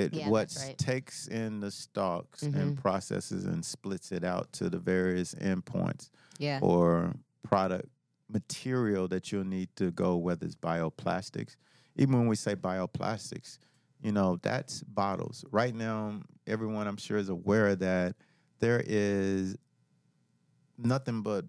It 0.00 0.14
Yeah, 0.14 0.28
what 0.30 0.54
right. 0.58 0.78
takes 0.78 1.26
in 1.28 1.60
the 1.60 1.70
stalks 1.70 2.42
Mhm. 2.44 2.54
and 2.54 2.76
processes 2.76 3.44
and 3.44 3.64
splits 3.64 4.12
it 4.12 4.24
out 4.24 4.52
to 4.54 4.70
the 4.70 4.78
various 4.78 5.34
endpoints 5.34 6.10
yeah, 6.38 6.58
or 6.62 7.14
product 7.42 7.88
material 8.28 9.08
that 9.08 9.30
you'll 9.30 9.44
need 9.44 9.68
to 9.76 9.90
go, 9.90 10.16
whether 10.16 10.46
it's 10.46 10.54
bioplastics. 10.56 11.56
Even 11.96 12.18
when 12.18 12.28
we 12.28 12.36
say 12.36 12.54
bioplastics, 12.56 13.58
you 14.00 14.12
know, 14.12 14.36
that's 14.42 14.82
bottles. 14.84 15.44
Right 15.50 15.74
now, 15.74 16.22
everyone 16.46 16.86
I'm 16.86 16.96
sure 16.96 17.18
is 17.18 17.28
aware 17.28 17.74
that 17.76 18.16
there 18.60 18.82
is 18.86 19.56
nothing 20.78 21.22
but 21.22 21.44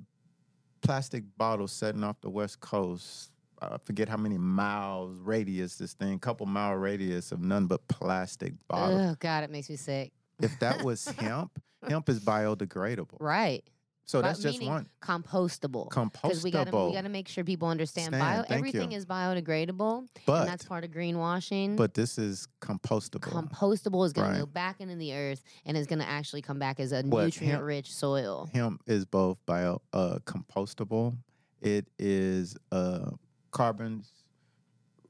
plastic 0.82 1.24
bottles 1.38 1.72
setting 1.72 2.04
off 2.04 2.20
the 2.22 2.30
west 2.30 2.60
coast. 2.60 3.32
I 3.62 3.78
forget 3.86 4.10
how 4.10 4.18
many 4.18 4.38
miles 4.38 5.18
radius 5.20 5.76
this 5.76 5.94
thing, 5.94 6.18
couple 6.20 6.46
mile 6.48 6.74
radius 6.74 7.32
of 7.32 7.42
none 7.42 7.68
but 7.68 7.88
plastic 7.88 8.54
bottles. 8.68 9.02
Oh 9.02 9.16
God, 9.20 9.44
it 9.44 9.52
makes 9.52 9.70
me 9.70 9.76
sick. 9.76 10.12
If 10.42 10.58
that 10.60 10.84
was 10.84 11.06
hemp, 11.20 11.52
hemp 11.88 12.10
is 12.10 12.20
biodegradable. 12.20 13.18
Right. 13.20 13.64
So 14.06 14.22
that's 14.22 14.42
just 14.42 14.62
one. 14.64 14.90
compostable. 15.02 15.88
Because 16.12 16.44
we 16.44 16.50
gotta 16.52 16.76
we 16.76 16.92
gotta 16.92 17.08
make 17.08 17.28
sure 17.28 17.44
people 17.44 17.68
understand 17.70 18.08
Stan, 18.16 18.20
bio 18.20 18.44
everything 18.50 18.92
you. 18.92 18.98
is 18.98 19.06
biodegradable. 19.06 20.08
But 20.26 20.42
and 20.42 20.50
that's 20.50 20.66
part 20.66 20.84
of 20.84 20.90
greenwashing. 20.90 21.78
but 21.78 21.94
this 21.94 22.18
is 22.18 22.48
compostable. 22.62 23.22
compostable 23.22 24.04
is 24.06 24.12
gonna 24.12 24.30
Right. 24.32 24.40
go 24.40 24.46
back 24.48 24.82
into 24.82 24.96
the 24.96 25.14
earth 25.14 25.44
and 25.66 25.78
is 25.78 25.86
gonna 25.88 26.04
actually 26.04 26.42
come 26.42 26.58
back 26.60 26.80
as 26.80 26.92
a 26.92 27.04
What, 27.04 27.26
nutrient 27.26 27.54
hemp- 27.54 27.64
rich 27.66 27.94
soil. 27.94 28.50
hemp 28.54 28.82
is 28.88 29.06
both 29.06 29.38
bio 29.46 29.82
uh, 29.94 30.18
compostable. 30.26 31.16
It 31.62 31.88
is 32.00 32.58
uh, 32.72 33.12
carbon 33.52 34.04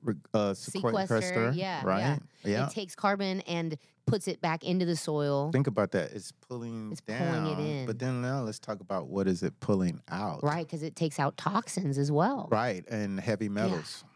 re- 0.03 0.15
uh, 0.33 0.53
Sequester, 0.53 1.01
sequester. 1.21 1.51
yeah, 1.55 1.81
right. 1.85 1.99
yeah. 1.99 2.17
Yeah. 2.43 2.65
It 2.67 2.71
takes 2.73 2.95
carbon 2.95 3.41
and 3.41 3.77
puts 4.07 4.27
it 4.27 4.41
back 4.41 4.63
into 4.63 4.85
the 4.85 4.95
soil. 4.95 5.51
Think 5.51 5.67
about 5.67 5.91
that. 5.91 6.11
It's 6.11 6.31
pulling 6.47 6.91
It's 6.91 7.01
down. 7.01 7.43
pulling 7.45 7.59
it 7.59 7.63
in. 7.81 7.85
But 7.85 7.99
then 7.99 8.21
now 8.21 8.41
let's 8.41 8.59
talk 8.59 8.79
about 8.81 9.07
what 9.07 9.27
is 9.27 9.43
it 9.43 9.53
pulling 9.59 10.01
out. 10.09 10.43
Right, 10.43 10.65
because 10.65 10.81
it 10.83 10.95
takes 10.95 11.19
out 11.19 11.37
toxins 11.37 11.97
as 11.97 12.11
well. 12.11 12.47
Right. 12.51 12.83
And 12.89 13.19
heavy 13.19 13.47
metals. 13.47 14.03
Yeah. 14.03 14.09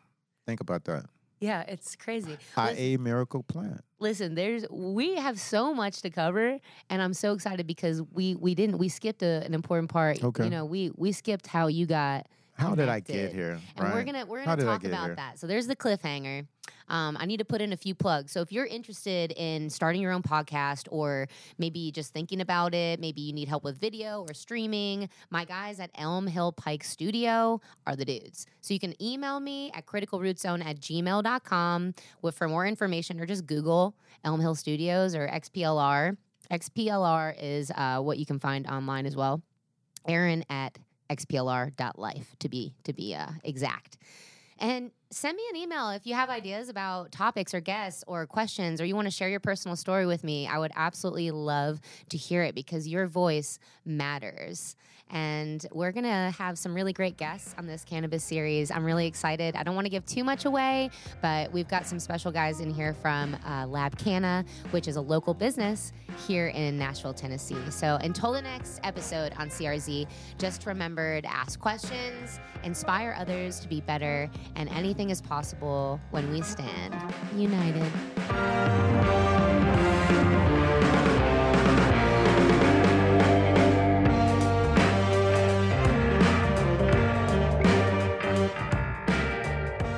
Think 0.47 0.59
about 0.59 0.85
that. 0.85 1.05
Yeah, 1.39 1.61
it's 1.67 1.95
crazy. 1.95 2.37
High 2.55 2.71
A 2.77 2.97
miracle 2.97 3.43
plant. 3.43 3.81
listen, 3.99 4.35
there's 4.35 4.65
we 4.71 5.15
have 5.17 5.39
so 5.39 5.73
much 5.73 6.01
to 6.01 6.09
cover, 6.09 6.57
and 6.89 7.01
I'm 7.01 7.13
so 7.13 7.33
excited 7.33 7.67
because 7.67 8.01
we 8.13 8.35
we 8.35 8.55
didn't 8.55 8.77
we 8.77 8.87
skipped 8.89 9.21
a, 9.21 9.43
an 9.45 9.53
important 9.53 9.89
part. 9.89 10.23
Okay. 10.23 10.45
You 10.45 10.49
know, 10.49 10.65
we 10.65 10.91
we 10.95 11.11
skipped 11.11 11.45
how 11.47 11.67
you 11.67 11.85
got 11.85 12.27
How 12.57 12.73
did 12.73 12.87
I 12.87 13.01
get 13.01 13.33
here? 13.33 13.59
And 13.75 13.93
we're 13.93 14.03
gonna 14.03 14.25
we're 14.25 14.43
gonna 14.43 14.63
talk 14.63 14.85
about 14.85 15.05
here? 15.07 15.15
that. 15.15 15.37
So 15.37 15.45
there's 15.45 15.67
the 15.67 15.75
cliffhanger. 15.75 16.47
Um, 16.87 17.17
I 17.19 17.25
need 17.25 17.37
to 17.37 17.45
put 17.45 17.61
in 17.61 17.73
a 17.73 17.77
few 17.77 17.93
plugs. 17.93 18.31
So 18.31 18.41
if 18.41 18.51
you're 18.51 18.65
interested 18.65 19.33
in 19.35 19.69
starting 19.69 20.01
your 20.01 20.11
own 20.11 20.23
podcast, 20.23 20.87
or 20.89 21.27
maybe 21.57 21.91
just 21.91 22.13
thinking 22.13 22.41
about 22.41 22.73
it, 22.73 22.99
maybe 22.99 23.21
you 23.21 23.33
need 23.33 23.49
help 23.49 23.63
with 23.63 23.77
video 23.77 24.25
or 24.27 24.33
streaming, 24.33 25.09
my 25.29 25.43
guys 25.43 25.79
at 25.79 25.89
Elm 25.95 26.27
Hill 26.27 26.53
Pike 26.53 26.83
Studio 26.83 27.59
are 27.85 27.95
the 27.95 28.05
dudes. 28.05 28.45
So 28.61 28.73
you 28.73 28.79
can 28.79 29.01
email 29.03 29.39
me 29.39 29.71
at 29.73 29.85
criticalrootzone 29.85 30.65
at 30.65 30.79
gmail.com 30.79 31.93
with 32.21 32.37
for 32.37 32.47
more 32.47 32.65
information, 32.65 33.19
or 33.19 33.25
just 33.25 33.45
Google 33.45 33.95
Elm 34.23 34.39
Hill 34.39 34.55
Studios 34.55 35.13
or 35.13 35.27
XPLR. 35.27 36.15
XPLR 36.51 37.35
is 37.41 37.71
uh, 37.75 37.99
what 37.99 38.17
you 38.17 38.25
can 38.25 38.39
find 38.39 38.65
online 38.67 39.05
as 39.05 39.15
well. 39.15 39.41
Erin 40.07 40.45
at 40.49 40.77
xplr.life 41.09 42.35
to 42.39 42.49
be 42.49 42.73
to 42.83 42.93
be 42.93 43.13
uh, 43.15 43.27
exact. 43.43 43.97
And 44.59 44.91
send 45.15 45.37
me 45.37 45.43
an 45.49 45.55
email 45.55 45.91
if 45.91 46.05
you 46.05 46.13
have 46.13 46.29
ideas 46.29 46.67
about 46.67 47.09
topics 47.09 47.53
or 47.53 47.61
guests 47.61 48.03
or 48.05 48.25
questions 48.25 48.81
or 48.81 48.85
you 48.85 48.95
want 48.95 49.07
to 49.07 49.11
share 49.11 49.29
your 49.29 49.39
personal 49.39 49.77
story 49.77 50.05
with 50.05 50.25
me. 50.25 50.45
I 50.45 50.59
would 50.59 50.73
absolutely 50.75 51.31
love 51.31 51.79
to 52.09 52.17
hear 52.17 52.43
it 52.43 52.53
because 52.53 52.85
your 52.85 53.07
voice 53.07 53.57
matters. 53.85 54.75
And 55.11 55.65
we're 55.71 55.91
going 55.91 56.05
to 56.05 56.33
have 56.37 56.57
some 56.57 56.73
really 56.73 56.91
great 56.91 57.15
guests 57.15 57.53
on 57.57 57.67
this 57.67 57.83
cannabis 57.83 58.23
series. 58.23 58.71
I'm 58.71 58.83
really 58.83 59.05
excited. 59.05 59.55
I 59.55 59.63
don't 59.63 59.75
want 59.75 59.85
to 59.85 59.89
give 59.89 60.05
too 60.05 60.23
much 60.23 60.45
away, 60.45 60.89
but 61.21 61.51
we've 61.51 61.67
got 61.67 61.85
some 61.85 61.99
special 61.99 62.31
guys 62.31 62.59
in 62.59 62.71
here 62.71 62.93
from 62.93 63.37
uh, 63.45 63.67
Lab 63.67 63.97
Canna, 63.97 64.43
which 64.71 64.87
is 64.87 64.95
a 64.95 65.01
local 65.01 65.33
business 65.33 65.93
here 66.27 66.47
in 66.47 66.77
Nashville, 66.77 67.13
Tennessee. 67.13 67.55
So 67.69 67.97
until 68.01 68.31
the 68.31 68.41
next 68.41 68.79
episode 68.83 69.33
on 69.37 69.49
CRZ, 69.49 70.07
just 70.39 70.65
remember 70.65 71.21
to 71.21 71.31
ask 71.31 71.59
questions, 71.59 72.39
inspire 72.63 73.15
others 73.17 73.59
to 73.59 73.67
be 73.67 73.81
better, 73.81 74.29
and 74.55 74.69
anything 75.05 75.11
is 75.11 75.21
possible 75.21 75.99
when 76.11 76.31
we 76.31 76.41
stand 76.41 76.93
united. 77.35 77.91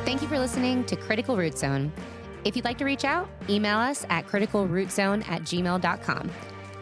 Thank 0.06 0.22
you 0.22 0.28
for 0.28 0.39
listening 0.39 0.84
to 0.86 0.96
Critical 0.96 1.38
Root 1.38 1.58
Zone. 1.58 1.91
If 2.43 2.56
you'd 2.56 2.65
like 2.65 2.78
to 2.78 2.86
reach 2.86 3.06
out, 3.06 3.30
email 3.50 3.78
us 3.78 4.06
at 4.10 4.28
criticalrootzone 4.28 5.28
at 5.28 5.41
gmail.com. 5.43 6.32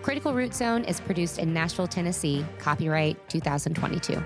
Critical 0.02 0.34
Root 0.34 0.54
Zone 0.54 0.84
is 0.84 1.00
produced 1.00 1.40
in 1.40 1.54
Nashville, 1.54 1.88
Tennessee, 1.88 2.46
copyright 2.60 3.18
2022. 3.30 4.24